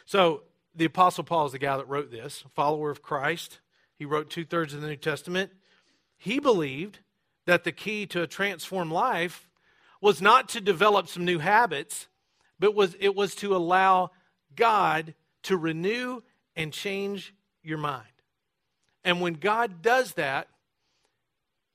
So, 0.05 0.43
the 0.75 0.85
Apostle 0.87 1.25
Paul 1.25 1.47
is 1.47 1.53
the 1.53 1.59
guy 1.59 1.77
that 1.77 1.89
wrote 1.89 2.11
this, 2.11 2.45
follower 2.55 2.91
of 2.91 3.03
Christ. 3.03 3.59
He 3.99 4.07
wrote 4.07 4.31
two 4.31 4.45
thirds 4.45 4.73
of 4.73 4.81
the 4.81 4.89
New 4.89 4.97
Testament. 4.97 5.51
He 6.17 6.39
believed 6.39 7.01
that 7.47 7.65
the 7.65 7.73
key 7.73 8.07
to 8.07 8.23
a 8.23 8.27
transformed 8.27 8.93
life 8.93 9.51
was 10.01 10.23
not 10.23 10.49
to 10.51 10.61
develop 10.61 11.09
some 11.09 11.25
new 11.25 11.41
habits, 11.41 12.09
but 12.63 12.77
was, 12.77 12.95
it 13.01 13.17
was 13.17 13.35
to 13.35 13.57
allow 13.57 14.13
God 14.55 15.15
to 15.43 15.57
renew 15.57 16.21
and 16.55 16.73
change 16.73 17.35
your 17.61 17.77
mind. 17.77 18.07
And 19.03 19.21
when 19.21 19.35
God 19.35 19.83
does 19.83 20.13
that, 20.13 20.47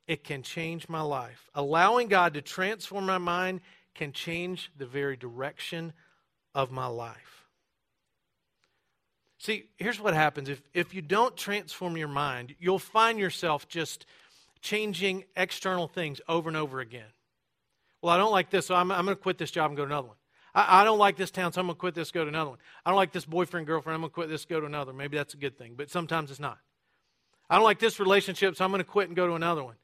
it 0.07 0.23
can 0.23 0.43
change 0.43 0.87
my 0.87 1.01
life. 1.01 1.49
Allowing 1.53 2.07
God 2.07 2.35
to 2.35 2.41
transform 2.41 3.05
my 3.05 3.17
mind 3.17 3.59
can 3.95 4.13
change 4.13 4.71
the 4.77 4.85
very 4.85 5.17
direction 5.17 5.91
of 6.55 6.71
my 6.71 6.87
life. 6.87 7.43
See, 9.39 9.65
here's 9.75 9.99
what 9.99 10.13
happens 10.13 10.47
if, 10.47 10.61
if 10.73 10.93
you 10.93 11.01
don't 11.01 11.35
transform 11.35 11.97
your 11.97 12.07
mind, 12.07 12.55
you'll 12.59 12.79
find 12.79 13.19
yourself 13.19 13.67
just 13.67 14.05
changing 14.61 15.25
external 15.35 15.89
things 15.89 16.21
over 16.29 16.47
and 16.47 16.55
over 16.55 16.79
again. 16.79 17.11
Well, 18.01 18.13
I 18.13 18.17
don't 18.17 18.31
like 18.31 18.51
this, 18.51 18.67
so 18.67 18.75
I'm, 18.75 18.89
I'm 18.89 19.03
going 19.03 19.17
to 19.17 19.21
quit 19.21 19.37
this 19.37 19.51
job 19.51 19.69
and 19.69 19.75
go 19.75 19.83
to 19.83 19.91
another 19.91 20.07
one. 20.07 20.17
I, 20.57 20.81
I 20.81 20.83
don't 20.83 20.97
like 20.97 21.17
this 21.17 21.29
town, 21.29 21.53
so 21.53 21.61
I'm 21.61 21.67
going 21.67 21.75
to 21.75 21.79
quit 21.79 21.93
this, 21.93 22.11
go 22.11 22.23
to 22.23 22.27
another 22.27 22.49
one. 22.49 22.59
I 22.83 22.89
don't 22.89 22.97
like 22.97 23.11
this 23.11 23.25
boyfriend, 23.25 23.67
girlfriend, 23.67 23.93
I'm 23.93 24.01
going 24.01 24.09
to 24.09 24.13
quit 24.13 24.29
this, 24.29 24.43
go 24.43 24.59
to 24.59 24.65
another. 24.65 24.91
Maybe 24.91 25.15
that's 25.15 25.35
a 25.35 25.37
good 25.37 25.57
thing, 25.57 25.75
but 25.77 25.91
sometimes 25.91 26.31
it's 26.31 26.39
not. 26.39 26.57
I 27.49 27.55
don't 27.55 27.63
like 27.63 27.79
this 27.79 27.99
relationship, 27.99 28.55
so 28.55 28.65
I'm 28.65 28.71
going 28.71 28.79
to 28.79 28.89
quit 28.89 29.07
and 29.07 29.15
go 29.15 29.27
to 29.27 29.35
another 29.35 29.63
one. 29.63 29.75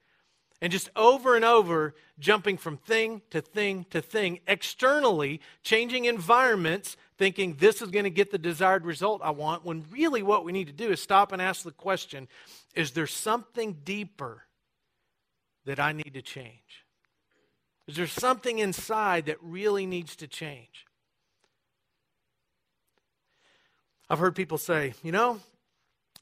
And 0.62 0.72
just 0.72 0.90
over 0.96 1.36
and 1.36 1.46
over, 1.46 1.94
jumping 2.20 2.58
from 2.58 2.78
thing 2.78 3.22
to 3.30 3.42
thing 3.42 3.86
to 3.92 4.02
thing, 4.02 4.40
externally, 4.48 5.42
changing 5.62 6.06
environments, 6.06 6.98
thinking 7.18 7.56
this 7.60 7.82
is 7.82 7.92
going 7.92 8.06
to 8.06 8.10
get 8.10 8.32
the 8.32 8.38
desired 8.38 8.86
result 8.86 9.22
I 9.24 9.32
want, 9.32 9.66
when 9.66 9.86
really 9.92 10.24
what 10.24 10.44
we 10.44 10.54
need 10.54 10.68
to 10.68 10.74
do 10.74 10.90
is 10.90 11.02
stop 11.02 11.32
and 11.32 11.42
ask 11.42 11.64
the 11.64 11.72
question 11.72 12.28
is 12.74 12.92
there 12.92 13.08
something 13.08 13.78
deeper 13.84 14.46
that 15.66 15.80
I 15.80 15.92
need 15.92 16.14
to 16.16 16.22
change? 16.22 16.83
Is 17.88 17.96
there 17.96 18.08
something 18.08 18.60
inside 18.60 19.26
that 19.26 19.38
really 19.42 19.86
needs 19.86 20.16
to 20.18 20.28
change? 20.28 20.86
I've 24.10 24.20
heard 24.20 24.36
people 24.36 24.58
say, 24.58 24.94
you 25.04 25.12
know, 25.12 25.40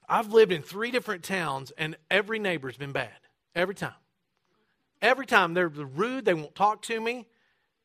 I've 0.07 0.33
lived 0.33 0.51
in 0.51 0.61
three 0.61 0.91
different 0.91 1.23
towns 1.23 1.71
and 1.77 1.95
every 2.09 2.39
neighbor's 2.39 2.77
been 2.77 2.91
bad. 2.91 3.11
Every 3.55 3.75
time. 3.75 3.93
Every 5.01 5.25
time. 5.25 5.53
They're 5.53 5.67
rude. 5.67 6.25
They 6.25 6.33
won't 6.33 6.55
talk 6.55 6.81
to 6.83 6.99
me. 6.99 7.27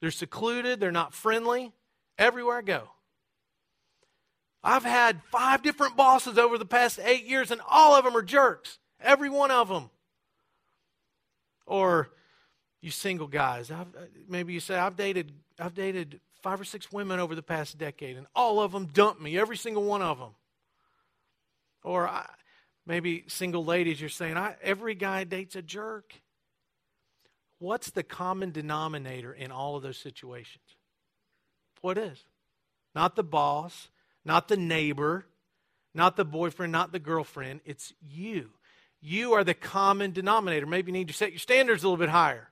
They're 0.01 0.11
secluded. 0.11 0.81
They're 0.81 0.93
not 0.93 1.15
friendly. 1.15 1.73
Everywhere 2.19 2.59
I 2.59 2.63
go. 2.63 2.89
I've 4.63 4.85
had 4.85 5.21
five 5.31 5.63
different 5.63 5.97
bosses 5.97 6.39
over 6.39 6.59
the 6.59 6.65
past 6.65 6.99
eight 7.03 7.25
years 7.25 7.51
and 7.51 7.61
all 7.69 7.95
of 7.95 8.05
them 8.05 8.17
are 8.17 8.23
jerks. 8.23 8.79
Every 9.01 9.31
one 9.31 9.51
of 9.51 9.69
them. 9.69 9.91
Or 11.67 12.11
you 12.87 12.93
single 12.93 13.27
guys, 13.27 13.71
I've, 13.73 13.89
uh, 13.97 14.07
maybe 14.29 14.53
you 14.55 14.61
say, 14.61 14.77
I've 14.77 14.97
dated, 14.97 15.33
I've 15.59 15.75
dated 15.75 16.21
five 16.41 16.61
or 16.61 16.65
six 16.65 16.93
women 16.93 17.19
over 17.19 17.35
the 17.35 17.43
past 17.43 17.77
decade, 17.77 18.17
and 18.17 18.29
all 18.35 18.61
of 18.61 18.71
them 18.71 18.87
dumped 18.87 19.21
me, 19.21 19.37
every 19.37 19.57
single 19.57 19.83
one 19.83 20.03
of 20.03 20.19
them. 20.19 20.31
Or 21.83 22.09
I, 22.09 22.27
maybe 22.87 23.25
single 23.27 23.65
ladies, 23.65 24.01
you're 24.01 24.09
saying, 24.09 24.39
every 24.63 24.95
guy 24.95 25.25
dates 25.25 25.57
a 25.57 25.63
jerk. 25.63 26.15
What's 27.59 27.91
the 27.91 28.05
common 28.05 28.53
denominator 28.53 29.33
in 29.33 29.51
all 29.51 29.75
of 29.75 29.83
those 29.83 29.99
situations? 29.99 30.65
What 31.81 31.99
is? 31.99 32.23
Not 32.95 33.17
the 33.17 33.25
boss, 33.25 33.89
not 34.25 34.47
the 34.47 34.57
neighbor, 34.57 35.27
not 35.93 36.17
the 36.17 36.25
boyfriend, 36.25 36.71
not 36.71 36.93
the 36.93 37.01
girlfriend. 37.01 37.61
It's 37.65 37.93
you. 38.09 38.51
You 39.01 39.33
are 39.33 39.43
the 39.43 39.55
common 39.55 40.13
denominator. 40.13 40.67
Maybe 40.67 40.93
you 40.93 40.99
need 40.99 41.09
to 41.09 41.15
set 41.15 41.33
your 41.33 41.41
standards 41.41 41.83
a 41.83 41.89
little 41.89 41.99
bit 41.99 42.11
higher. 42.11 42.49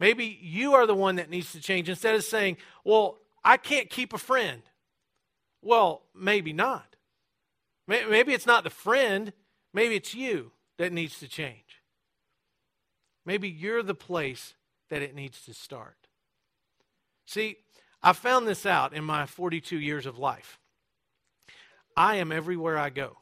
Maybe 0.00 0.38
you 0.40 0.74
are 0.74 0.86
the 0.86 0.94
one 0.94 1.16
that 1.16 1.30
needs 1.30 1.52
to 1.52 1.60
change 1.60 1.88
instead 1.88 2.14
of 2.14 2.24
saying, 2.24 2.56
well, 2.84 3.18
I 3.44 3.56
can't 3.56 3.88
keep 3.88 4.12
a 4.12 4.18
friend. 4.18 4.62
Well, 5.62 6.02
maybe 6.14 6.52
not. 6.52 6.96
Maybe 7.86 8.32
it's 8.32 8.46
not 8.46 8.64
the 8.64 8.70
friend, 8.70 9.32
maybe 9.74 9.96
it's 9.96 10.14
you 10.14 10.52
that 10.78 10.92
needs 10.92 11.18
to 11.20 11.28
change. 11.28 11.82
Maybe 13.24 13.48
you're 13.48 13.82
the 13.82 13.94
place 13.94 14.54
that 14.90 15.02
it 15.02 15.14
needs 15.14 15.44
to 15.44 15.54
start. 15.54 15.96
See, 17.26 17.56
I 18.02 18.12
found 18.12 18.46
this 18.46 18.66
out 18.66 18.92
in 18.94 19.04
my 19.04 19.26
42 19.26 19.78
years 19.78 20.06
of 20.06 20.18
life. 20.18 20.58
I 21.96 22.16
am 22.16 22.32
everywhere 22.32 22.78
I 22.78 22.90
go. 22.90 23.16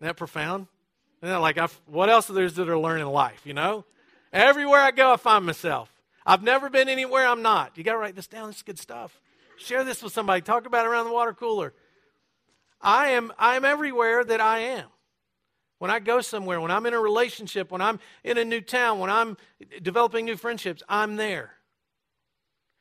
Isn't 0.00 0.08
that 0.08 0.16
profound? 0.16 0.66
Isn't 1.22 1.32
that 1.32 1.40
like, 1.40 1.58
I've, 1.58 1.78
what 1.86 2.08
else 2.08 2.30
is 2.30 2.54
there 2.54 2.64
to 2.64 2.78
learn 2.78 3.00
in 3.00 3.08
life, 3.08 3.42
you 3.44 3.54
know? 3.54 3.84
Everywhere 4.32 4.80
I 4.80 4.90
go, 4.90 5.12
I 5.12 5.16
find 5.16 5.46
myself. 5.46 5.90
I've 6.26 6.42
never 6.42 6.68
been 6.68 6.88
anywhere 6.88 7.26
I'm 7.26 7.42
not. 7.42 7.78
You 7.78 7.84
got 7.84 7.92
to 7.92 7.98
write 7.98 8.14
this 8.14 8.26
down. 8.26 8.48
This 8.48 8.56
is 8.56 8.62
good 8.62 8.78
stuff. 8.78 9.18
Share 9.56 9.84
this 9.84 10.02
with 10.02 10.12
somebody. 10.12 10.42
Talk 10.42 10.66
about 10.66 10.84
it 10.84 10.88
around 10.88 11.06
the 11.06 11.12
water 11.12 11.32
cooler. 11.32 11.72
I 12.80 13.08
am, 13.08 13.32
I 13.38 13.56
am 13.56 13.64
everywhere 13.64 14.22
that 14.22 14.40
I 14.40 14.58
am. 14.58 14.86
When 15.78 15.90
I 15.90 16.00
go 16.00 16.20
somewhere, 16.20 16.60
when 16.60 16.70
I'm 16.70 16.86
in 16.86 16.94
a 16.94 17.00
relationship, 17.00 17.70
when 17.70 17.80
I'm 17.80 18.00
in 18.24 18.36
a 18.36 18.44
new 18.44 18.60
town, 18.60 18.98
when 18.98 19.10
I'm 19.10 19.36
developing 19.80 20.24
new 20.24 20.36
friendships, 20.36 20.82
I'm 20.88 21.16
there. 21.16 21.52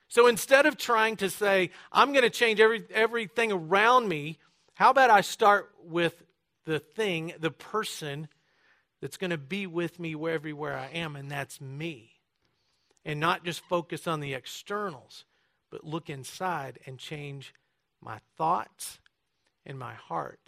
So 0.08 0.28
instead 0.28 0.66
of 0.66 0.78
trying 0.78 1.18
to 1.18 1.30
say, 1.30 1.72
I'm 1.92 2.12
going 2.12 2.24
to 2.24 2.30
change 2.30 2.60
every, 2.60 2.84
everything 2.94 3.52
around 3.52 4.08
me, 4.08 4.40
how 4.74 4.90
about 4.90 5.10
I 5.10 5.22
start 5.22 5.72
with 5.84 6.24
the 6.66 6.80
thing, 6.80 7.34
the 7.40 7.52
person 7.52 8.28
that's 9.02 9.18
going 9.18 9.32
to 9.32 9.38
be 9.38 9.68
with 9.68 10.00
me 10.00 10.16
everywhere 10.30 10.78
I 10.78 10.88
am, 10.88 11.16
and 11.16 11.30
that's 11.30 11.62
me. 11.62 12.12
And 13.06 13.20
not 13.20 13.46
just 13.46 13.62
focus 13.62 14.08
on 14.08 14.20
the 14.20 14.34
externals, 14.34 15.26
but 15.70 15.84
look 15.84 16.10
inside 16.10 16.80
and 16.86 16.98
change 16.98 17.54
my 18.02 18.20
thoughts 18.38 19.00
and 19.66 19.78
my 19.78 19.94
heart. 19.94 20.40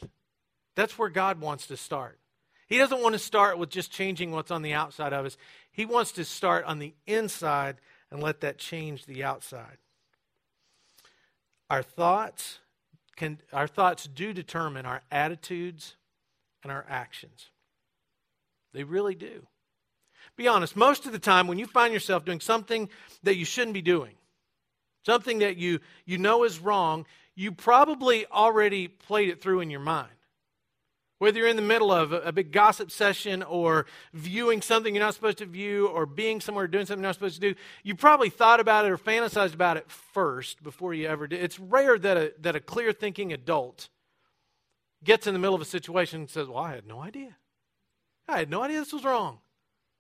That's 0.76 0.98
where 0.98 1.10
God 1.10 1.42
wants 1.42 1.68
to 1.68 1.78
start. 1.78 2.20
He 2.68 2.78
doesn't 2.78 3.02
want 3.02 3.14
to 3.14 3.20
start 3.20 3.58
with 3.58 3.70
just 3.70 3.92
changing 3.92 4.32
what's 4.32 4.52
on 4.52 4.62
the 4.62 4.74
outside 4.74 5.14
of 5.14 5.26
us. 5.26 5.38
He 5.72 5.86
wants 5.86 6.12
to 6.14 6.26
start 6.26 6.66
on 6.66 6.80
the 6.80 6.94
inside 7.08 7.78
and 8.12 8.22
let 8.22 8.42
that 8.42 8.58
change 8.58 9.06
the 9.06 9.24
outside. 9.24 9.78
Our 11.70 11.84
thoughts 11.84 12.60
can 13.16 13.40
our 13.52 13.68
thoughts 13.68 14.06
do 14.06 14.32
determine 14.34 14.86
our 14.86 15.02
attitudes 15.12 15.96
and 16.64 16.72
our 16.72 16.86
actions. 16.88 17.50
They 18.74 18.84
really 18.84 19.16
do. 19.16 19.46
Be 20.36 20.48
honest, 20.48 20.76
most 20.76 21.06
of 21.06 21.12
the 21.12 21.20
time 21.20 21.48
when 21.48 21.60
you 21.60 21.66
find 21.66 21.94
yourself 21.94 22.26
doing 22.26 22.40
something 22.40 22.90
that 23.24 23.36
you 23.36 23.46
shouldn't 23.46 23.74
be 23.74 23.82
doing, 23.82 24.16
something 25.06 25.40
that 25.40 25.58
you, 25.58 25.80
you 26.06 26.18
know 26.18 26.44
is 26.44 26.60
wrong, 26.60 27.06
you 27.36 27.52
probably 27.52 28.26
already 28.28 28.88
played 28.88 29.30
it 29.30 29.42
through 29.42 29.62
in 29.62 29.70
your 29.70 29.80
mind. 29.80 30.12
Whether 31.18 31.40
you're 31.40 31.50
in 31.50 31.58
the 31.58 31.62
middle 31.62 31.92
of 31.92 32.14
a, 32.14 32.22
a 32.22 32.32
big 32.32 32.54
gossip 32.54 32.92
session 32.92 33.44
or 33.44 33.86
viewing 34.14 34.62
something 34.62 34.96
you're 34.96 35.04
not 35.04 35.14
supposed 35.14 35.40
to 35.40 35.46
view 35.46 35.88
or 35.88 36.06
being 36.06 36.40
somewhere 36.40 36.68
doing 36.68 36.86
something 36.86 37.04
you're 37.04 37.10
not 37.10 37.16
supposed 37.16 37.42
to 37.42 37.54
do, 37.54 37.56
you 37.84 37.94
probably 37.96 38.30
thought 38.30 38.62
about 38.62 38.86
it 38.86 38.92
or 38.92 38.98
fantasized 38.98 39.54
about 39.54 39.76
it 39.76 39.92
first 39.92 40.64
before 40.64 40.94
you 40.94 41.08
ever 41.08 41.28
did. 41.28 41.44
It's 41.44 41.60
rare 41.60 42.00
that 42.00 42.16
a, 42.16 42.34
that 42.40 42.56
a 42.56 42.62
clear 42.62 42.94
thinking 42.94 43.34
adult 43.34 43.90
gets 45.04 45.28
in 45.28 45.34
the 45.34 45.40
middle 45.40 45.56
of 45.56 45.62
a 45.62 45.66
situation 45.66 46.22
and 46.22 46.30
says, 46.30 46.48
Well, 46.48 46.64
I 46.64 46.76
had 46.76 46.88
no 46.88 47.02
idea. 47.02 47.36
I 48.30 48.40
had 48.40 48.50
no 48.50 48.64
idea 48.64 48.80
this 48.80 48.94
was 48.94 49.04
wrong. 49.04 49.40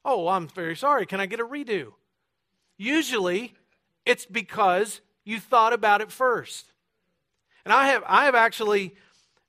Oh, 0.05 0.27
I'm 0.27 0.47
very 0.47 0.75
sorry. 0.75 1.05
Can 1.05 1.19
I 1.19 1.25
get 1.25 1.39
a 1.39 1.45
redo? 1.45 1.93
Usually, 2.77 3.53
it's 4.05 4.25
because 4.25 5.01
you 5.25 5.39
thought 5.39 5.73
about 5.73 6.01
it 6.01 6.11
first. 6.11 6.71
And 7.65 7.73
I 7.73 7.87
have, 7.87 8.03
I 8.07 8.25
have 8.25 8.35
actually 8.35 8.95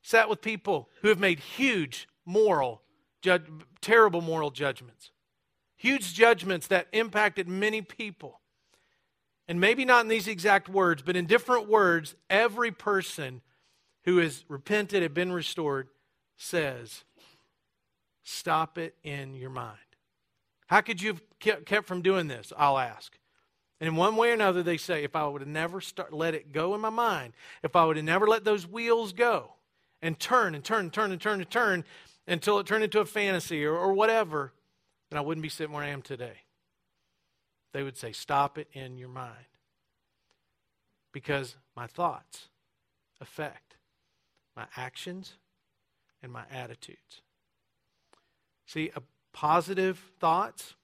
sat 0.02 0.28
with 0.28 0.40
people 0.40 0.88
who 1.02 1.08
have 1.08 1.20
made 1.20 1.38
huge 1.38 2.08
moral, 2.24 2.82
judge, 3.22 3.44
terrible 3.80 4.20
moral 4.20 4.50
judgments, 4.50 5.10
huge 5.76 6.14
judgments 6.14 6.66
that 6.68 6.88
impacted 6.92 7.48
many 7.48 7.82
people. 7.82 8.40
And 9.46 9.60
maybe 9.60 9.84
not 9.84 10.02
in 10.02 10.08
these 10.08 10.28
exact 10.28 10.68
words, 10.68 11.02
but 11.02 11.16
in 11.16 11.26
different 11.26 11.68
words, 11.68 12.14
every 12.28 12.70
person 12.70 13.42
who 14.04 14.18
has 14.18 14.44
repented 14.48 15.02
and 15.02 15.14
been 15.14 15.32
restored 15.32 15.88
says, 16.36 17.04
Stop 18.30 18.78
it 18.78 18.94
in 19.02 19.34
your 19.34 19.50
mind. 19.50 19.76
How 20.68 20.82
could 20.82 21.02
you 21.02 21.18
have 21.44 21.64
kept 21.64 21.88
from 21.88 22.00
doing 22.00 22.28
this? 22.28 22.52
I'll 22.56 22.78
ask. 22.78 23.18
And 23.80 23.88
in 23.88 23.96
one 23.96 24.14
way 24.14 24.30
or 24.30 24.34
another, 24.34 24.62
they 24.62 24.76
say, 24.76 25.02
if 25.02 25.16
I 25.16 25.26
would 25.26 25.40
have 25.40 25.48
never 25.48 25.80
start, 25.80 26.12
let 26.12 26.36
it 26.36 26.52
go 26.52 26.76
in 26.76 26.80
my 26.80 26.90
mind, 26.90 27.32
if 27.64 27.74
I 27.74 27.84
would 27.84 27.96
have 27.96 28.04
never 28.04 28.28
let 28.28 28.44
those 28.44 28.68
wheels 28.68 29.12
go 29.12 29.54
and 30.00 30.16
turn 30.16 30.54
and 30.54 30.62
turn 30.62 30.82
and 30.84 30.92
turn 30.92 31.10
and 31.10 31.20
turn 31.20 31.40
and 31.40 31.50
turn 31.50 31.84
until 32.28 32.60
it 32.60 32.66
turned 32.66 32.84
into 32.84 33.00
a 33.00 33.04
fantasy 33.04 33.64
or, 33.64 33.76
or 33.76 33.94
whatever, 33.94 34.52
then 35.10 35.18
I 35.18 35.22
wouldn't 35.22 35.42
be 35.42 35.48
sitting 35.48 35.74
where 35.74 35.82
I 35.82 35.88
am 35.88 36.00
today. 36.00 36.44
They 37.72 37.82
would 37.82 37.96
say, 37.96 38.12
stop 38.12 38.58
it 38.58 38.68
in 38.72 38.96
your 38.96 39.08
mind. 39.08 39.34
Because 41.12 41.56
my 41.74 41.88
thoughts 41.88 42.48
affect 43.20 43.74
my 44.56 44.66
actions 44.76 45.34
and 46.22 46.30
my 46.30 46.44
attitudes. 46.52 47.22
See, 48.72 48.92
a 48.94 49.02
positive 49.32 49.98
thoughts, 50.20 50.74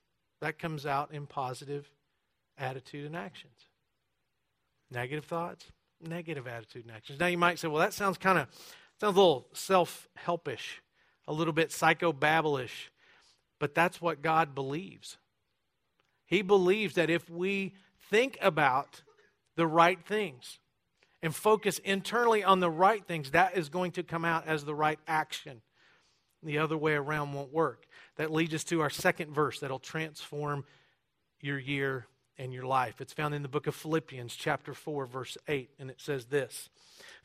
that 0.41 0.59
comes 0.59 0.87
out 0.87 1.13
in 1.13 1.25
positive 1.25 1.89
attitude 2.59 3.07
and 3.07 3.17
actions. 3.17 3.69
Negative 4.91 5.25
thoughts, 5.25 5.67
negative 6.01 6.49
attitude 6.49 6.85
and 6.85 6.97
actions. 6.97 7.21
Now 7.21 7.27
you 7.27 7.39
might 7.39 7.61
say, 7.61 7.69
well, 7.69 7.79
that 7.79 7.95
sounds 7.95 8.19
kind 8.19 8.39
of 8.39 8.49
sounds 9.01 9.17
a 9.17 9.21
little 9.21 9.47
self-helpish, 9.53 10.83
a 11.29 11.33
little 11.33 11.53
bit 11.53 11.71
psychobabblish, 11.71 12.73
but 13.61 13.73
that's 13.73 14.01
what 14.03 14.21
God 14.21 14.53
believes. 14.53 15.17
He 16.27 16.43
believes 16.43 16.97
that 16.97 17.09
if 17.09 17.31
we 17.31 17.75
think 18.11 18.37
about 18.43 19.03
the 19.55 19.67
right 19.67 20.05
things 20.05 20.59
and 21.23 21.33
focus 21.33 21.79
internally 21.79 22.43
on 22.43 22.59
the 22.59 22.71
right 22.71 23.07
things, 23.07 23.31
that 23.31 23.57
is 23.57 23.69
going 23.69 23.93
to 23.93 24.03
come 24.03 24.25
out 24.25 24.45
as 24.49 24.65
the 24.65 24.75
right 24.75 24.99
action. 25.07 25.63
The 26.47 26.59
other 26.59 26.77
way 26.77 26.95
around 26.95 27.33
won't 27.33 27.53
work. 27.53 27.87
That 28.17 28.33
leads 28.33 28.55
us 28.55 28.65
to 28.65 28.81
our 28.81 28.91
second 28.91 29.35
verse 29.35 29.61
that'll 29.61 29.79
transform 29.79 30.65
your 31.41 31.59
year 31.59 32.07
and 32.39 32.53
your 32.53 32.65
life. 32.65 33.01
It's 33.01 33.13
found 33.13 33.35
in 33.35 33.43
the 33.43 33.49
book 33.49 33.67
of 33.67 33.75
Philippians, 33.75 34.35
chapter 34.35 34.75
4, 34.75 35.07
verse 35.07 35.37
8, 35.49 35.71
and 35.79 35.91
it 35.91 36.01
says 36.01 36.27
this 36.27 36.69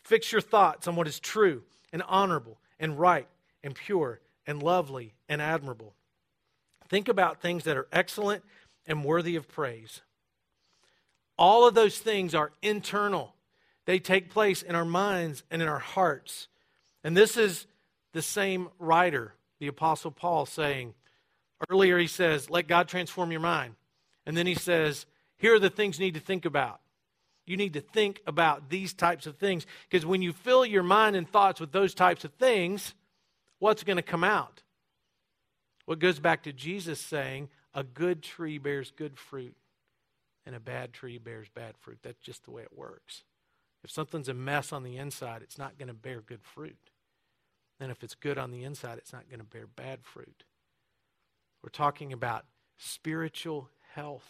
Fix 0.03 0.31
your 0.31 0.41
thoughts 0.41 0.87
on 0.87 0.95
what 0.95 1.07
is 1.07 1.19
true 1.19 1.63
and 1.93 2.03
honorable 2.07 2.59
and 2.79 2.99
right 2.99 3.27
and 3.63 3.75
pure 3.75 4.19
and 4.47 4.61
lovely 4.61 5.13
and 5.29 5.41
admirable. 5.41 5.93
Think 6.89 7.07
about 7.07 7.41
things 7.41 7.63
that 7.63 7.77
are 7.77 7.87
excellent 7.91 8.43
and 8.85 9.05
worthy 9.05 9.35
of 9.35 9.47
praise. 9.47 10.01
All 11.37 11.67
of 11.67 11.73
those 11.73 11.97
things 11.99 12.35
are 12.35 12.51
internal, 12.61 13.35
they 13.85 13.99
take 13.99 14.29
place 14.29 14.61
in 14.61 14.75
our 14.75 14.85
minds 14.85 15.43
and 15.49 15.61
in 15.61 15.67
our 15.67 15.79
hearts. 15.79 16.47
And 17.03 17.17
this 17.17 17.35
is 17.35 17.65
the 18.13 18.21
same 18.21 18.69
writer, 18.79 19.33
the 19.59 19.67
Apostle 19.67 20.11
Paul, 20.11 20.45
saying, 20.45 20.93
earlier 21.69 21.97
he 21.97 22.07
says, 22.07 22.49
Let 22.49 22.67
God 22.67 22.87
transform 22.87 23.31
your 23.31 23.41
mind. 23.41 23.75
And 24.25 24.35
then 24.35 24.47
he 24.47 24.55
says, 24.55 25.05
Here 25.37 25.55
are 25.55 25.59
the 25.59 25.69
things 25.69 25.99
you 25.99 26.05
need 26.05 26.15
to 26.15 26.19
think 26.19 26.45
about. 26.45 26.81
You 27.45 27.57
need 27.57 27.73
to 27.73 27.81
think 27.81 28.21
about 28.27 28.69
these 28.69 28.93
types 28.93 29.25
of 29.25 29.37
things. 29.37 29.65
Because 29.89 30.05
when 30.05 30.21
you 30.21 30.31
fill 30.31 30.65
your 30.65 30.83
mind 30.83 31.15
and 31.15 31.29
thoughts 31.29 31.59
with 31.59 31.71
those 31.71 31.93
types 31.93 32.23
of 32.23 32.33
things, 32.33 32.93
what's 33.59 33.83
going 33.83 33.97
to 33.97 34.03
come 34.03 34.23
out? 34.23 34.61
What 35.85 36.01
well, 36.01 36.09
goes 36.09 36.19
back 36.19 36.43
to 36.43 36.53
Jesus 36.53 36.99
saying, 36.99 37.49
a 37.73 37.83
good 37.83 38.21
tree 38.21 38.57
bears 38.57 38.91
good 38.91 39.17
fruit, 39.17 39.55
and 40.45 40.55
a 40.55 40.59
bad 40.59 40.93
tree 40.93 41.17
bears 41.17 41.47
bad 41.53 41.75
fruit. 41.77 41.99
That's 42.03 42.21
just 42.21 42.43
the 42.43 42.51
way 42.51 42.63
it 42.63 42.77
works. 42.77 43.23
If 43.83 43.91
something's 43.91 44.29
a 44.29 44.33
mess 44.33 44.71
on 44.71 44.83
the 44.83 44.97
inside, 44.97 45.41
it's 45.41 45.57
not 45.57 45.77
going 45.77 45.87
to 45.87 45.93
bear 45.93 46.21
good 46.21 46.43
fruit. 46.43 46.77
And 47.81 47.91
if 47.91 48.03
it's 48.03 48.15
good 48.15 48.37
on 48.37 48.51
the 48.51 48.63
inside, 48.63 48.97
it's 48.97 49.11
not 49.11 49.27
going 49.29 49.39
to 49.39 49.45
bear 49.45 49.67
bad 49.67 49.99
fruit. 50.03 50.43
We're 51.61 51.69
talking 51.69 52.13
about 52.13 52.45
spiritual 52.77 53.69
health, 53.93 54.25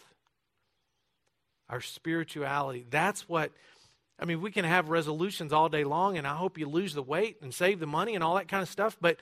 our 1.70 1.82
spirituality. 1.82 2.86
That's 2.90 3.30
what, 3.30 3.52
I 4.20 4.26
mean, 4.26 4.42
we 4.42 4.52
can 4.52 4.66
have 4.66 4.90
resolutions 4.90 5.54
all 5.54 5.70
day 5.70 5.84
long, 5.84 6.18
and 6.18 6.26
I 6.26 6.36
hope 6.36 6.58
you 6.58 6.68
lose 6.68 6.96
the 6.96 7.04
weight 7.04 7.38
and 7.44 7.54
save 7.54 7.80
the 7.80 7.86
money 7.86 8.16
and 8.16 8.24
all 8.24 8.36
that 8.36 8.48
kind 8.48 8.64
of 8.64 8.70
stuff, 8.70 8.98
but, 9.00 9.18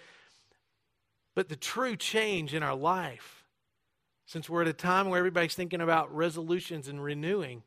but 1.35 1.49
the 1.49 1.57
true 1.57 1.97
change 1.97 2.53
in 2.53 2.63
our 2.63 2.75
life 2.75 3.39
since 4.29 4.47
we're 4.47 4.61
at 4.61 4.67
a 4.67 4.73
time 4.73 5.09
where 5.09 5.17
everybody's 5.17 5.55
thinking 5.55 5.81
about 5.81 6.15
resolutions 6.15 6.87
and 6.87 7.03
renewing, 7.03 7.63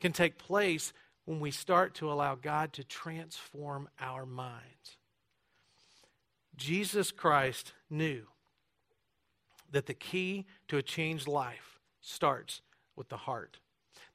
can 0.00 0.10
take 0.10 0.38
place 0.38 0.94
when 1.26 1.38
we 1.38 1.50
start 1.50 1.92
to 1.92 2.10
allow 2.10 2.34
God 2.34 2.72
to 2.72 2.82
transform 2.82 3.86
our 4.00 4.24
minds. 4.24 4.96
Jesus 6.60 7.10
Christ 7.10 7.72
knew 7.88 8.22
that 9.72 9.86
the 9.86 9.94
key 9.94 10.46
to 10.68 10.76
a 10.76 10.82
changed 10.82 11.26
life 11.26 11.80
starts 12.00 12.60
with 12.96 13.08
the 13.08 13.16
heart. 13.16 13.58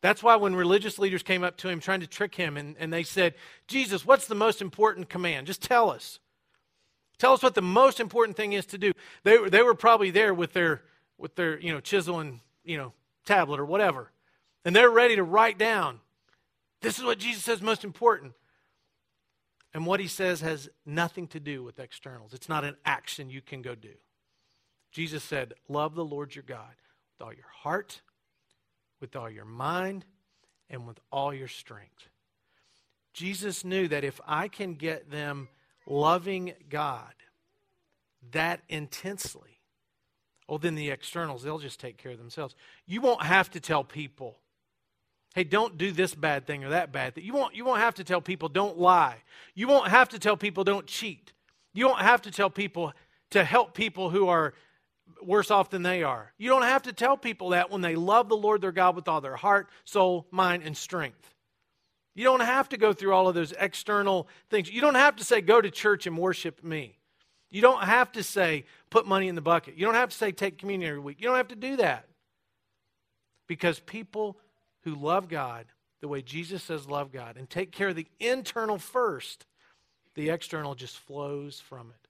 That's 0.01 0.21
why 0.21 0.36
when 0.36 0.55
religious 0.55 0.99
leaders 0.99 1.23
came 1.23 1.43
up 1.43 1.58
to 1.58 1.69
him 1.69 1.79
trying 1.79 2.01
to 2.01 2.08
trick 2.08 2.36
him 2.36 2.55
and, 2.55 2.75
and 2.77 2.93
they 2.93 3.01
said, 3.01 3.34
Jesus, 3.67 4.05
what's 4.05 4.27
the 4.27 4.36
most 4.36 4.62
important 4.62 5.10
command? 5.10 5.47
Just 5.47 5.63
tell 5.63 5.89
us. 5.89 6.19
Tell 7.17 7.34
us 7.34 7.41
what 7.41 7.55
the 7.55 7.62
most 7.62 7.99
important 7.99 8.38
thing 8.38 8.53
is 8.53 8.67
to 8.67 8.77
do. 8.77 8.91
They, 9.23 9.49
they 9.49 9.63
were 9.63 9.73
probably 9.73 10.12
there 10.12 10.34
with 10.34 10.53
their 10.53 10.81
with 11.17 11.36
their, 11.36 11.58
you 11.60 11.71
know, 11.71 11.79
chisel 11.79 12.19
and, 12.19 12.41
you 12.63 12.77
know, 12.77 12.91
tablet 13.25 13.60
or 13.60 13.65
whatever. 13.65 14.12
And 14.65 14.75
they're 14.75 14.91
ready 14.91 15.15
to 15.15 15.23
write 15.23 15.58
down. 15.58 16.01
This 16.81 16.99
is 16.99 17.05
what 17.05 17.17
Jesus 17.17 17.43
says 17.43 17.62
most 17.62 17.86
important. 17.86 18.34
And 19.75 19.85
what 19.85 19.99
he 19.99 20.07
says 20.07 20.39
has 20.39 20.69
nothing 20.85 21.27
to 21.27 21.39
do 21.41 21.61
with 21.61 21.79
externals. 21.79 22.33
It's 22.33 22.47
not 22.47 22.63
an 22.63 22.77
action 22.85 23.29
you 23.29 23.41
can 23.41 23.61
go 23.61 23.75
do. 23.75 23.93
Jesus 24.89 25.21
said, 25.21 25.53
Love 25.67 25.95
the 25.95 26.05
Lord 26.05 26.33
your 26.33 26.45
God 26.47 26.73
with 27.11 27.27
all 27.27 27.33
your 27.33 27.51
heart, 27.61 28.01
with 29.01 29.17
all 29.17 29.29
your 29.29 29.43
mind, 29.43 30.05
and 30.69 30.88
with 30.88 30.97
all 31.11 31.33
your 31.33 31.49
strength. 31.49 32.07
Jesus 33.11 33.65
knew 33.65 33.89
that 33.89 34.05
if 34.05 34.21
I 34.25 34.47
can 34.47 34.75
get 34.75 35.11
them 35.11 35.49
loving 35.85 36.53
God 36.69 37.13
that 38.31 38.61
intensely, 38.69 39.55
Oh, 40.47 40.57
then 40.57 40.75
the 40.75 40.91
externals, 40.91 41.43
they'll 41.43 41.57
just 41.57 41.79
take 41.79 41.97
care 41.97 42.11
of 42.11 42.19
themselves. 42.19 42.55
You 42.85 43.01
won't 43.01 43.23
have 43.23 43.49
to 43.51 43.59
tell 43.59 43.83
people, 43.83 44.38
hey, 45.35 45.43
don't 45.43 45.77
do 45.77 45.91
this 45.91 46.15
bad 46.15 46.47
thing 46.47 46.63
or 46.63 46.69
that 46.69 46.93
bad 46.93 47.13
thing. 47.13 47.25
You 47.25 47.33
won't, 47.33 47.53
you 47.53 47.65
won't 47.65 47.81
have 47.81 47.95
to 47.95 48.05
tell 48.05 48.21
people, 48.21 48.47
don't 48.47 48.79
lie. 48.79 49.17
You 49.53 49.67
won't 49.67 49.89
have 49.89 50.09
to 50.09 50.19
tell 50.19 50.37
people, 50.37 50.63
don't 50.63 50.87
cheat. 50.87 51.33
You 51.73 51.87
won't 51.87 51.99
have 51.99 52.21
to 52.23 52.31
tell 52.31 52.49
people 52.49 52.93
to 53.31 53.43
help 53.43 53.73
people 53.73 54.09
who 54.09 54.29
are 54.29 54.53
worse 55.21 55.51
off 55.51 55.69
than 55.69 55.83
they 55.83 56.03
are. 56.03 56.31
You 56.37 56.49
don't 56.49 56.63
have 56.63 56.83
to 56.83 56.93
tell 56.93 57.17
people 57.17 57.49
that 57.49 57.69
when 57.69 57.81
they 57.81 57.95
love 57.95 58.29
the 58.29 58.37
Lord 58.37 58.61
their 58.61 58.71
God 58.71 58.95
with 58.95 59.09
all 59.09 59.19
their 59.19 59.35
heart, 59.35 59.67
soul, 59.83 60.25
mind, 60.31 60.63
and 60.63 60.75
strength. 60.75 61.33
You 62.15 62.23
don't 62.23 62.39
have 62.39 62.69
to 62.69 62.77
go 62.77 62.93
through 62.93 63.13
all 63.13 63.27
of 63.27 63.35
those 63.35 63.53
external 63.59 64.29
things. 64.49 64.71
You 64.71 64.79
don't 64.79 64.95
have 64.95 65.17
to 65.17 65.25
say, 65.25 65.41
go 65.41 65.59
to 65.59 65.69
church 65.69 66.07
and 66.07 66.17
worship 66.17 66.63
me. 66.63 66.97
You 67.51 67.61
don't 67.61 67.83
have 67.83 68.13
to 68.13 68.23
say, 68.23 68.63
put 68.89 69.05
money 69.05 69.27
in 69.27 69.35
the 69.35 69.41
bucket. 69.41 69.75
You 69.75 69.85
don't 69.85 69.95
have 69.95 70.09
to 70.09 70.15
say, 70.15 70.31
take 70.31 70.57
communion 70.57 70.89
every 70.89 71.01
week. 71.01 71.17
You 71.19 71.27
don't 71.27 71.37
have 71.37 71.49
to 71.49 71.57
do 71.57 71.75
that. 71.75 72.05
Because 73.47 73.79
people 73.81 74.37
who 74.85 74.95
love 74.95 75.27
God 75.27 75.65
the 75.99 76.07
way 76.07 76.21
Jesus 76.21 76.63
says 76.63 76.87
love 76.87 77.11
God 77.11 77.35
and 77.35 77.49
take 77.49 77.71
care 77.71 77.89
of 77.89 77.95
the 77.95 78.07
internal 78.19 78.77
first, 78.77 79.45
the 80.13 80.29
external 80.29 80.75
just 80.75 80.97
flows 80.97 81.59
from 81.59 81.89
it. 81.89 82.07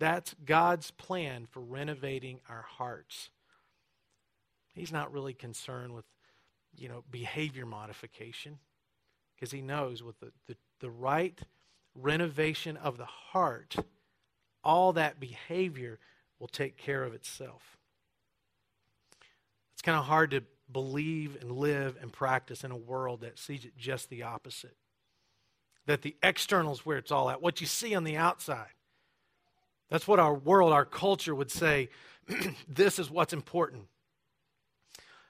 That's 0.00 0.34
God's 0.44 0.90
plan 0.90 1.46
for 1.48 1.60
renovating 1.60 2.40
our 2.48 2.66
hearts. 2.68 3.30
He's 4.74 4.92
not 4.92 5.12
really 5.12 5.34
concerned 5.34 5.94
with, 5.94 6.04
you 6.76 6.88
know, 6.88 7.04
behavior 7.10 7.64
modification 7.64 8.58
because 9.34 9.52
he 9.52 9.62
knows 9.62 10.02
with 10.02 10.18
the, 10.18 10.32
the, 10.48 10.56
the 10.80 10.90
right 10.90 11.40
renovation 11.94 12.76
of 12.76 12.98
the 12.98 13.06
heart, 13.06 13.76
all 14.64 14.92
that 14.94 15.20
behavior 15.20 16.00
will 16.40 16.48
take 16.48 16.76
care 16.76 17.04
of 17.04 17.14
itself. 17.14 17.78
It's 19.74 19.82
kind 19.82 19.96
of 19.96 20.06
hard 20.06 20.32
to 20.32 20.42
believe 20.70 21.36
and 21.40 21.52
live 21.52 21.96
and 22.00 22.12
practice 22.12 22.64
in 22.64 22.70
a 22.70 22.76
world 22.76 23.20
that 23.20 23.38
sees 23.38 23.64
it 23.64 23.76
just 23.76 24.08
the 24.10 24.22
opposite. 24.22 24.76
That 25.86 26.02
the 26.02 26.16
external 26.22 26.72
is 26.72 26.86
where 26.86 26.98
it's 26.98 27.10
all 27.12 27.30
at, 27.30 27.42
what 27.42 27.60
you 27.60 27.66
see 27.66 27.94
on 27.94 28.04
the 28.04 28.16
outside. 28.16 28.72
That's 29.90 30.08
what 30.08 30.18
our 30.18 30.34
world, 30.34 30.72
our 30.72 30.84
culture 30.84 31.34
would 31.34 31.50
say 31.50 31.90
this 32.68 32.98
is 32.98 33.10
what's 33.10 33.32
important. 33.32 33.84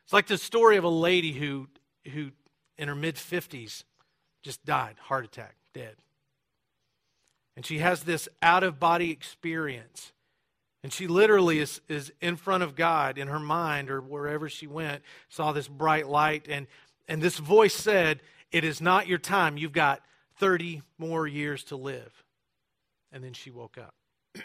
It's 0.04 0.12
like 0.12 0.26
the 0.26 0.38
story 0.38 0.76
of 0.76 0.84
a 0.84 0.88
lady 0.88 1.32
who, 1.32 1.68
who 2.12 2.30
in 2.78 2.88
her 2.88 2.94
mid 2.94 3.16
50s, 3.16 3.84
just 4.42 4.64
died, 4.64 4.96
heart 5.00 5.24
attack, 5.24 5.56
dead. 5.72 5.96
And 7.56 7.64
she 7.64 7.78
has 7.78 8.02
this 8.02 8.28
out 8.42 8.62
of 8.62 8.80
body 8.80 9.10
experience. 9.10 10.12
And 10.84 10.92
she 10.92 11.06
literally 11.06 11.60
is, 11.60 11.80
is 11.88 12.12
in 12.20 12.36
front 12.36 12.62
of 12.62 12.76
God 12.76 13.16
in 13.16 13.28
her 13.28 13.38
mind 13.38 13.88
or 13.88 14.02
wherever 14.02 14.50
she 14.50 14.66
went, 14.66 15.02
saw 15.30 15.50
this 15.50 15.66
bright 15.66 16.06
light. 16.06 16.46
And, 16.46 16.66
and 17.08 17.22
this 17.22 17.38
voice 17.38 17.74
said, 17.74 18.20
It 18.52 18.64
is 18.64 18.82
not 18.82 19.06
your 19.08 19.16
time. 19.16 19.56
You've 19.56 19.72
got 19.72 20.02
30 20.40 20.82
more 20.98 21.26
years 21.26 21.64
to 21.64 21.76
live. 21.76 22.12
And 23.12 23.24
then 23.24 23.32
she 23.32 23.50
woke 23.50 23.78
up. 23.78 23.94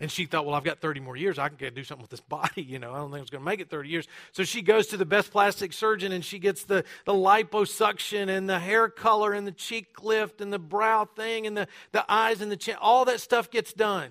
And 0.00 0.12
she 0.12 0.26
thought, 0.26 0.46
well, 0.46 0.54
I've 0.54 0.62
got 0.62 0.78
30 0.78 1.00
more 1.00 1.16
years. 1.16 1.40
I 1.40 1.48
can 1.48 1.74
do 1.74 1.82
something 1.82 2.02
with 2.02 2.12
this 2.12 2.20
body. 2.28 2.62
You 2.62 2.78
know, 2.78 2.92
I 2.92 2.98
don't 2.98 3.10
think 3.10 3.22
it's 3.22 3.32
going 3.32 3.42
to 3.42 3.44
make 3.44 3.58
it 3.58 3.68
30 3.68 3.88
years. 3.88 4.06
So 4.30 4.44
she 4.44 4.62
goes 4.62 4.86
to 4.86 4.96
the 4.96 5.04
best 5.04 5.32
plastic 5.32 5.72
surgeon 5.72 6.12
and 6.12 6.24
she 6.24 6.38
gets 6.38 6.62
the, 6.62 6.84
the 7.04 7.12
liposuction 7.12 8.28
and 8.28 8.48
the 8.48 8.60
hair 8.60 8.88
color 8.88 9.32
and 9.32 9.44
the 9.44 9.50
cheek 9.50 10.00
lift 10.04 10.40
and 10.40 10.52
the 10.52 10.58
brow 10.60 11.04
thing 11.04 11.48
and 11.48 11.56
the, 11.56 11.66
the 11.90 12.04
eyes 12.08 12.40
and 12.40 12.52
the 12.52 12.56
chin. 12.56 12.76
All 12.80 13.06
that 13.06 13.18
stuff 13.18 13.50
gets 13.50 13.72
done. 13.72 14.10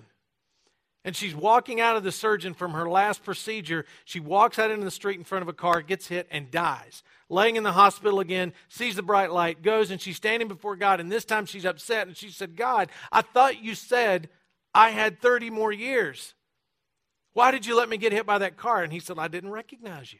And 1.04 1.14
she's 1.14 1.34
walking 1.34 1.80
out 1.80 1.96
of 1.96 2.02
the 2.02 2.12
surgeon 2.12 2.54
from 2.54 2.72
her 2.72 2.88
last 2.88 3.24
procedure. 3.24 3.86
She 4.04 4.20
walks 4.20 4.58
out 4.58 4.70
into 4.70 4.84
the 4.84 4.90
street 4.90 5.16
in 5.16 5.24
front 5.24 5.42
of 5.42 5.48
a 5.48 5.52
car, 5.52 5.80
gets 5.80 6.08
hit, 6.08 6.26
and 6.30 6.50
dies. 6.50 7.02
Laying 7.30 7.56
in 7.56 7.62
the 7.62 7.72
hospital 7.72 8.20
again, 8.20 8.52
sees 8.68 8.96
the 8.96 9.02
bright 9.02 9.30
light, 9.30 9.62
goes, 9.62 9.90
and 9.90 10.00
she's 10.00 10.16
standing 10.16 10.48
before 10.48 10.76
God. 10.76 11.00
And 11.00 11.10
this 11.10 11.24
time 11.24 11.46
she's 11.46 11.64
upset. 11.64 12.08
And 12.08 12.16
she 12.16 12.30
said, 12.30 12.56
God, 12.56 12.90
I 13.12 13.22
thought 13.22 13.62
you 13.62 13.74
said 13.74 14.28
I 14.74 14.90
had 14.90 15.20
30 15.20 15.50
more 15.50 15.72
years. 15.72 16.34
Why 17.32 17.52
did 17.52 17.66
you 17.66 17.76
let 17.76 17.88
me 17.88 17.96
get 17.96 18.12
hit 18.12 18.26
by 18.26 18.38
that 18.38 18.56
car? 18.56 18.82
And 18.82 18.92
he 18.92 19.00
said, 19.00 19.18
I 19.18 19.28
didn't 19.28 19.50
recognize 19.50 20.12
you. 20.12 20.18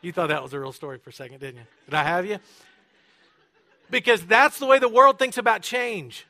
You 0.00 0.12
thought 0.12 0.28
that 0.28 0.42
was 0.42 0.52
a 0.52 0.60
real 0.60 0.72
story 0.72 0.98
for 0.98 1.10
a 1.10 1.12
second, 1.12 1.40
didn't 1.40 1.56
you? 1.56 1.66
Did 1.86 1.94
I 1.94 2.04
have 2.04 2.26
you? 2.26 2.38
Because 3.90 4.24
that's 4.24 4.58
the 4.58 4.66
way 4.66 4.78
the 4.78 4.88
world 4.88 5.18
thinks 5.18 5.38
about 5.38 5.62
change. 5.62 6.26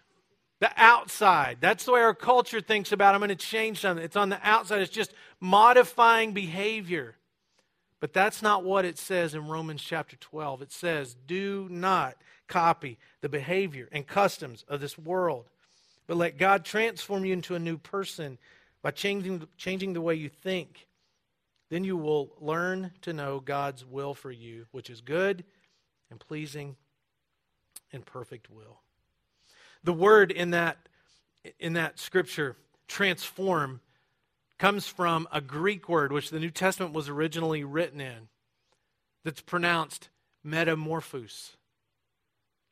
The 0.61 0.71
outside. 0.77 1.59
That's 1.61 1.85
the 1.85 1.92
way 1.92 2.01
our 2.01 2.14
culture 2.14 2.61
thinks 2.61 2.92
about 2.92 3.14
I'm 3.14 3.21
going 3.21 3.29
to 3.29 3.37
change 3.37 3.81
something. 3.81 4.05
It's 4.05 4.16
on 4.16 4.29
the 4.29 4.40
outside. 4.42 4.81
It's 4.81 4.90
just 4.90 5.12
modifying 5.40 6.33
behavior. 6.33 7.14
But 8.01 8.12
that's 8.12 8.42
not 8.42 8.64
what 8.64 8.85
it 8.85 8.99
says 8.99 9.35
in 9.35 9.49
Romans 9.49 9.83
chapter 9.83 10.16
12. 10.16 10.62
It 10.62 10.73
says, 10.73 11.16
do 11.27 11.68
not 11.71 12.16
copy 12.47 12.99
the 13.21 13.29
behavior 13.29 13.88
and 13.92 14.07
customs 14.07 14.64
of 14.68 14.81
this 14.81 14.97
world 14.97 15.49
but 16.09 16.16
let 16.16 16.38
God 16.38 16.64
transform 16.64 17.25
you 17.25 17.35
into 17.35 17.55
a 17.55 17.61
new 17.61 17.79
person 17.79 18.38
by 18.83 18.90
changing, 18.90 19.47
changing 19.57 19.92
the 19.92 20.01
way 20.01 20.14
you 20.14 20.31
think. 20.31 20.88
Then 21.71 21.85
you 21.85 21.99
will 21.99 22.33
learn 22.40 22.92
to 23.03 23.12
know 23.12 23.40
God's 23.40 23.85
will 23.85 24.14
for 24.14 24.33
you, 24.33 24.66
which 24.73 24.88
is 24.88 25.03
good 25.03 25.44
and 26.11 26.18
pleasing 26.18 26.77
and 27.92 28.05
perfect 28.05 28.51
will. 28.51 28.81
The 29.85 29.93
word 29.93 30.31
in 30.31 30.51
that, 30.51 30.77
in 31.59 31.75
that 31.75 31.99
scripture, 31.99 32.57
transform, 32.88 33.81
comes 34.59 34.87
from 34.87 35.29
a 35.33 35.41
Greek 35.41 35.88
word 35.88 36.12
which 36.12 36.31
the 36.31 36.41
New 36.41 36.51
Testament 36.51 36.93
was 36.93 37.09
originally 37.09 37.64
written 37.64 38.01
in, 38.01 38.29
that's 39.25 39.41
pronounced 39.41 40.09
metamorphos. 40.45 41.57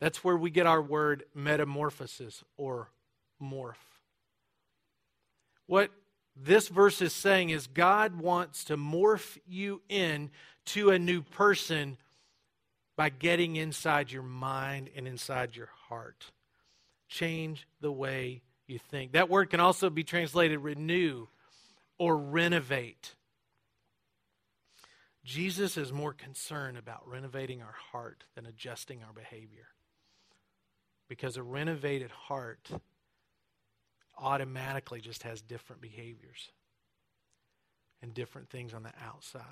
That's 0.01 0.23
where 0.23 0.37
we 0.37 0.51
get 0.51 0.66
our 0.66 0.83
word 0.83 1.25
metamorphosis 1.35 2.45
or 2.57 2.90
morph. 3.42 3.75
What 5.66 5.90
this 6.37 6.69
verse 6.69 7.01
is 7.01 7.12
saying 7.12 7.51
is 7.51 7.66
God 7.66 8.21
wants 8.21 8.64
to 8.64 8.77
morph 8.77 9.38
you 9.47 9.81
in 9.88 10.31
to 10.66 10.90
a 10.90 10.99
new 10.99 11.23
person 11.23 11.97
by 12.97 13.09
getting 13.09 13.57
inside 13.57 14.12
your 14.12 14.23
mind 14.23 14.90
and 14.97 15.07
inside 15.07 15.57
your 15.57 15.71
heart. 15.88 16.27
Change 17.09 17.66
the 17.81 17.92
way 17.92 18.42
you 18.66 18.79
think. 18.79 19.12
That 19.12 19.29
word 19.29 19.51
can 19.51 19.61
also 19.61 19.90
be 19.90 20.05
translated 20.05 20.61
renew 20.61 21.27
or 21.99 22.16
renovate. 22.16 23.14
Jesus 25.25 25.77
is 25.77 25.92
more 25.92 26.12
concerned 26.12 26.79
about 26.79 27.09
renovating 27.09 27.61
our 27.61 27.75
heart 27.92 28.25
than 28.35 28.47
adjusting 28.47 29.03
our 29.03 29.12
behavior. 29.12 29.66
Because 31.09 31.37
a 31.37 31.42
renovated 31.42 32.11
heart 32.11 32.71
automatically 34.19 35.01
just 35.01 35.25
has 35.25 35.42
different 35.42 35.83
behaviors 35.83 36.51
and 38.03 38.14
different 38.14 38.51
things 38.51 38.73
on 38.73 38.83
the 38.83 38.92
outside. 39.05 39.42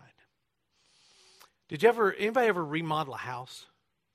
Did 1.69 1.83
you 1.83 1.88
ever, 1.88 2.12
anybody 2.12 2.49
ever 2.49 2.64
remodel 2.64 3.14
a 3.14 3.19
house? 3.19 3.67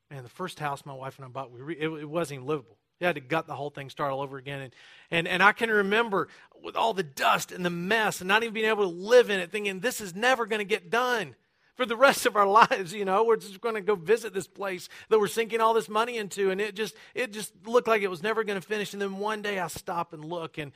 Man, 0.10 0.24
the 0.24 0.30
first 0.30 0.60
house 0.60 0.86
my 0.86 0.94
wife 0.94 1.18
and 1.18 1.26
I 1.26 1.30
bought, 1.30 1.52
we 1.52 1.62
re, 1.62 1.78
it, 1.78 1.88
it 1.88 2.10
wasn't 2.10 2.40
even 2.40 2.48
livable. 2.48 2.79
You 3.00 3.08
had 3.08 3.16
to 3.16 3.22
gut 3.22 3.48
the 3.48 3.56
whole 3.56 3.70
thing, 3.70 3.90
start 3.90 4.12
all 4.12 4.22
over 4.22 4.38
again. 4.38 4.62
And, 4.62 4.76
and, 5.10 5.28
and 5.28 5.44
I 5.44 5.54
can 5.54 5.70
remember 5.70 6.28
with 6.62 6.76
all 6.76 6.94
the 6.94 7.04
dust 7.04 7.52
and 7.52 7.66
the 7.66 7.70
mess 7.70 8.20
and 8.20 8.28
not 8.28 8.44
even 8.44 8.54
being 8.54 8.70
able 8.70 8.90
to 8.90 8.96
live 8.96 9.30
in 9.30 9.40
it, 9.40 9.52
thinking, 9.52 9.80
this 9.80 10.02
is 10.02 10.16
never 10.16 10.46
going 10.46 10.60
to 10.60 10.66
get 10.66 10.90
done 10.90 11.36
for 11.76 11.86
the 11.86 11.96
rest 11.98 12.26
of 12.26 12.36
our 12.36 12.46
lives 12.46 12.94
you 12.94 13.06
know? 13.06 13.24
We're 13.24 13.38
just 13.38 13.62
going 13.62 13.76
to 13.76 13.82
go 13.82 13.96
visit 13.96 14.34
this 14.34 14.48
place 14.48 14.90
that 15.08 15.20
we're 15.20 15.28
sinking 15.28 15.62
all 15.62 15.74
this 15.74 15.90
money 15.90 16.18
into 16.18 16.52
and 16.52 16.60
it 16.60 16.76
just 16.76 16.94
it 17.16 17.32
just 17.32 17.54
looked 17.66 17.88
like 17.88 18.02
it 18.02 18.10
was 18.10 18.22
never 18.22 18.44
going 18.44 18.60
to 18.60 18.68
finish. 18.68 18.94
And 18.94 19.02
then 19.02 19.18
one 19.18 19.42
day 19.42 19.60
i 19.60 19.68
stop 19.68 20.12
and 20.12 20.26
look 20.26 20.58
and 20.58 20.74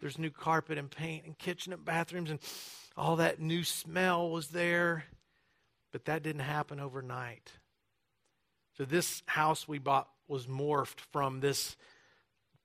there's 0.00 0.18
new 0.18 0.30
carpet 0.30 0.78
and 0.78 0.90
paint 0.90 1.24
and 1.24 1.38
kitchen 1.38 1.72
and 1.72 1.84
bathrooms 1.84 2.30
and 2.30 2.40
all 2.96 3.16
that 3.16 3.40
new 3.40 3.64
smell 3.64 4.30
was 4.30 4.48
there. 4.48 5.04
But 5.90 6.04
that 6.04 6.22
didn't 6.22 6.42
happen 6.42 6.80
overnight. 6.80 7.50
So 8.76 8.84
this 8.84 9.22
house 9.26 9.68
we 9.68 9.78
bought 9.78 10.08
was 10.32 10.46
morphed 10.46 10.98
from 11.12 11.38
this 11.38 11.76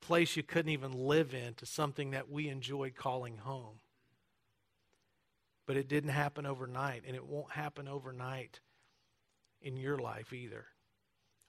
place 0.02 0.36
you 0.36 0.42
couldn't 0.44 0.72
even 0.72 0.94
live 0.94 1.34
in 1.34 1.54
to 1.56 1.66
something 1.66 2.12
that 2.12 2.32
we 2.32 2.50
enjoyed 2.50 2.96
calling 2.96 3.38
home 3.38 3.80
but 5.68 5.76
it 5.76 5.90
didn't 5.90 6.12
happen 6.12 6.46
overnight, 6.46 7.04
and 7.06 7.16
it 7.16 7.28
won't 7.28 7.52
happen 7.52 7.88
overnight 7.88 8.62
in 9.62 9.76
your 9.76 9.98
life 9.98 10.32
either 10.32 10.66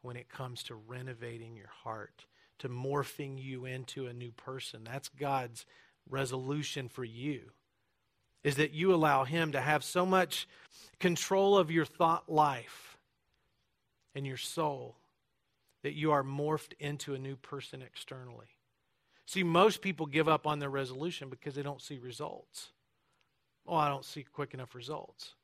when 0.03 0.17
it 0.17 0.29
comes 0.29 0.65
to 0.65 0.75
renovating 0.75 1.57
your 1.57 1.71
heart, 1.85 2.27
to 2.59 2.69
morphing 2.69 3.41
you 3.41 3.65
into 3.65 4.07
a 4.07 4.13
new 4.13 4.33
person. 4.33 4.83
That's 4.85 5.09
God's 5.09 5.65
resolution 6.11 6.89
for 6.89 7.05
you. 7.05 7.53
Is 8.43 8.57
that 8.57 8.73
you 8.73 8.93
allow 8.93 9.25
Him 9.25 9.53
to 9.53 9.61
have 9.61 9.85
so 9.85 10.05
much 10.05 10.49
control 10.99 11.57
of 11.57 11.71
your 11.71 11.85
thought 11.85 12.29
life 12.29 12.99
and 14.15 14.27
your 14.27 14.37
soul 14.37 14.97
that 15.83 15.95
you 15.95 16.11
are 16.13 16.23
morphed 16.23 16.73
into 16.79 17.15
a 17.15 17.19
new 17.19 17.37
person 17.37 17.83
externally. 17.83 18.49
See, 19.27 19.43
most 19.43 19.83
people 19.83 20.07
give 20.07 20.29
up 20.29 20.47
on 20.47 20.59
their 20.59 20.71
resolution 20.71 21.29
because 21.29 21.55
they 21.55 21.63
don't 21.63 21.83
see 21.83 21.99
results. 21.99 22.71
Oh, 23.67 23.77
I 23.77 23.89
don't 23.89 24.05
see 24.05 24.25
quick 24.25 24.55
enough 24.55 24.75
results. 24.75 25.35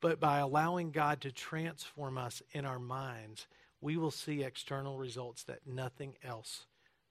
But 0.00 0.20
by 0.20 0.38
allowing 0.38 0.90
God 0.90 1.20
to 1.22 1.32
transform 1.32 2.16
us 2.16 2.42
in 2.52 2.64
our 2.64 2.78
minds, 2.78 3.46
we 3.80 3.96
will 3.96 4.10
see 4.10 4.42
external 4.42 4.98
results 4.98 5.42
that 5.44 5.66
nothing 5.66 6.14
else 6.24 6.66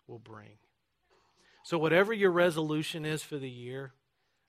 will 0.08 0.20
bring. 0.20 0.58
So, 1.64 1.78
whatever 1.78 2.14
your 2.14 2.32
resolution 2.32 3.06
is 3.06 3.24
for 3.24 3.38
the 3.38 3.50
year, 3.50 3.94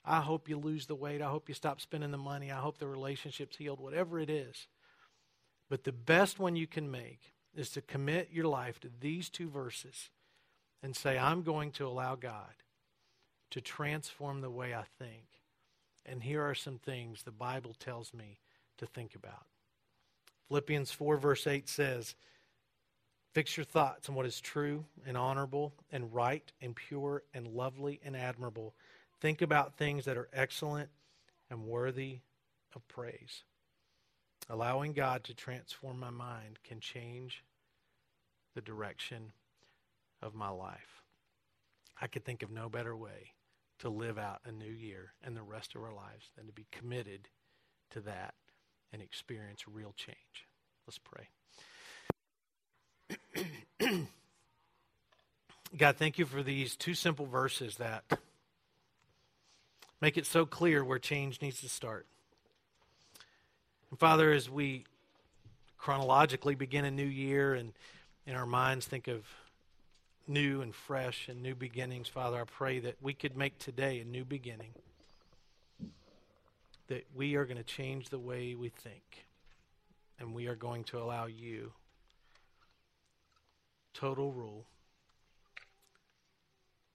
I 0.05 0.21
hope 0.21 0.49
you 0.49 0.59
lose 0.59 0.87
the 0.87 0.95
weight. 0.95 1.23
I 1.23 1.31
hope 1.31 1.49
you 1.49 1.55
stop 1.55 1.81
spending 1.81 2.11
the 2.11 2.19
money. 2.19 2.53
I 2.53 2.61
hope 2.61 2.79
the 2.79 2.87
relationship's 2.87 3.57
healed, 3.57 3.81
whatever 3.81 4.19
it 4.19 4.31
is. 4.31 4.67
But 5.69 5.85
the 5.85 5.93
best 5.93 6.39
one 6.39 6.57
you 6.57 6.67
can 6.67 6.91
make 6.91 7.33
is 7.55 7.71
to 7.71 7.81
commit 7.81 8.31
your 8.33 8.47
life 8.47 8.79
to 8.81 8.91
these 9.01 9.29
two 9.29 9.49
verses 9.49 10.11
and 10.83 10.95
say, 10.95 11.19
I'm 11.19 11.43
going 11.43 11.73
to 11.73 11.87
allow 11.87 12.15
God 12.15 12.55
to 13.51 13.61
transform 13.61 14.41
the 14.41 14.51
way 14.51 14.75
I 14.75 14.85
think. 14.99 15.25
And 16.05 16.23
here 16.23 16.43
are 16.43 16.55
some 16.55 16.79
things 16.79 17.23
the 17.23 17.33
Bible 17.33 17.75
tells 17.79 18.15
me 18.15 18.39
to 18.79 18.87
think 18.87 19.15
about. 19.15 19.47
Philippians 20.49 20.93
4, 20.93 21.17
verse 21.17 21.47
8 21.47 21.69
says, 21.69 22.15
Fix 23.33 23.57
your 23.57 23.65
thoughts 23.65 24.09
on 24.09 24.15
what 24.15 24.27
is 24.27 24.41
true 24.41 24.85
and 25.07 25.17
honorable 25.17 25.75
and 25.91 26.15
right 26.15 26.51
and 26.63 26.75
pure 26.75 27.23
and 27.35 27.49
lovely 27.49 28.01
and 28.05 28.17
admirable. 28.17 28.75
Think 29.21 29.43
about 29.43 29.77
things 29.77 30.05
that 30.05 30.17
are 30.17 30.29
excellent 30.33 30.89
and 31.51 31.67
worthy 31.67 32.21
of 32.75 32.87
praise. 32.89 33.43
Allowing 34.49 34.93
God 34.93 35.25
to 35.25 35.35
transform 35.35 35.99
my 35.99 36.11
mind 36.11 36.61
can 36.63 36.81
change 36.81 37.43
the 38.55 38.61
direction 38.61 39.33
of 40.23 40.35
my 40.35 40.49
life. 40.49 41.03
I 42.01 42.07
could 42.07 42.25
think 42.25 42.43
of 42.43 42.51
no 42.51 42.69
better 42.69 42.97
way 42.97 43.33
to 43.81 43.89
live 43.89 44.19
out 44.19 44.41
a 44.45 44.53
new 44.53 44.65
year 44.71 45.13
and 45.23 45.37
the 45.37 45.43
rest 45.43 45.75
of 45.75 45.83
our 45.83 45.93
lives 45.93 46.31
than 46.37 46.47
to 46.47 46.53
be 46.53 46.67
committed 46.71 47.29
to 47.91 48.01
that 48.01 48.35
and 48.93 49.03
experience 49.03 49.67
real 49.69 49.95
change. 49.97 50.47
Let's 50.87 50.99
pray. 50.99 51.29
God, 55.77 55.97
thank 55.97 56.19
you 56.19 56.25
for 56.25 56.43
these 56.43 56.77
two 56.77 56.95
simple 56.95 57.27
verses 57.27 57.77
that 57.77 58.05
make 60.01 60.17
it 60.17 60.25
so 60.27 60.47
clear 60.47 60.85
where 60.85 60.99
change 60.99 61.43
needs 61.43 61.61
to 61.61 61.69
start. 61.69 62.07
Father, 63.95 64.33
as 64.33 64.51
we 64.51 64.85
chronologically 65.79 66.55
begin 66.55 66.85
a 66.85 66.91
new 66.91 67.07
year 67.07 67.55
and 67.55 67.73
in 68.27 68.35
our 68.35 68.45
minds 68.45 68.85
think 68.85 69.07
of 69.07 69.25
new 70.27 70.61
and 70.61 70.75
fresh 70.75 71.29
and 71.29 71.41
new 71.41 71.55
beginnings, 71.55 72.09
Father, 72.09 72.41
I 72.41 72.45
pray 72.45 72.81
that 72.81 72.97
we 73.01 73.15
could 73.15 73.37
make 73.37 73.59
today 73.59 74.01
a 74.01 74.05
new 74.05 74.25
beginning. 74.25 74.73
That 76.89 77.07
we 77.15 77.37
are 77.37 77.45
going 77.45 77.57
to 77.59 77.65
change 77.65 78.11
the 78.11 78.19
way 78.19 78.55
we 78.55 78.69
think. 78.69 79.27
And 80.19 80.35
we 80.35 80.49
are 80.49 80.57
going 80.57 80.85
to 80.85 80.99
allow 80.99 81.27
you 81.27 81.73
total 83.95 84.33
rule 84.33 84.67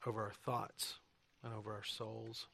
over 0.06 0.22
our 0.22 0.34
thoughts 0.46 0.96
and 1.44 1.54
over 1.54 1.72
our 1.72 1.84
souls. 1.84 2.48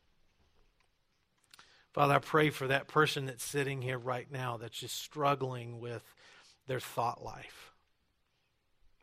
Father, 1.98 2.14
I 2.14 2.20
pray 2.20 2.52
for 2.52 2.68
that 2.68 2.88
person 2.88 3.26
that's 3.26 3.44
sitting 3.44 3.82
here 3.82 3.98
right 3.98 4.32
now 4.32 4.58
that's 4.58 4.78
just 4.78 5.02
struggling 5.02 5.80
with 5.80 6.04
their 6.68 6.80
thought 6.80 7.26
life. 7.26 7.72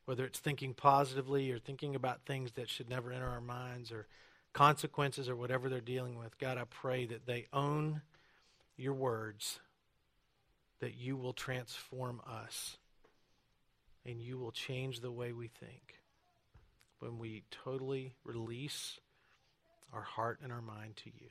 Whether 0.04 0.24
it's 0.24 0.38
thinking 0.38 0.74
positively 0.74 1.50
or 1.50 1.58
thinking 1.58 1.96
about 1.96 2.24
things 2.24 2.52
that 2.52 2.68
should 2.68 2.88
never 2.88 3.10
enter 3.10 3.26
our 3.26 3.40
minds 3.40 3.90
or 3.90 4.06
consequences 4.52 5.28
or 5.28 5.34
whatever 5.34 5.68
they're 5.68 5.80
dealing 5.80 6.16
with, 6.16 6.38
God, 6.38 6.56
I 6.56 6.66
pray 6.70 7.04
that 7.06 7.26
they 7.26 7.48
own 7.52 8.00
your 8.76 8.94
words, 8.94 9.58
that 10.78 10.94
you 10.94 11.16
will 11.16 11.32
transform 11.32 12.20
us 12.24 12.76
and 14.06 14.20
you 14.20 14.38
will 14.38 14.52
change 14.52 15.00
the 15.00 15.10
way 15.10 15.32
we 15.32 15.48
think 15.48 15.96
when 17.00 17.18
we 17.18 17.42
totally 17.50 18.14
release 18.22 19.00
our 19.92 20.02
heart 20.02 20.38
and 20.44 20.52
our 20.52 20.62
mind 20.62 20.94
to 20.98 21.10
you. 21.10 21.30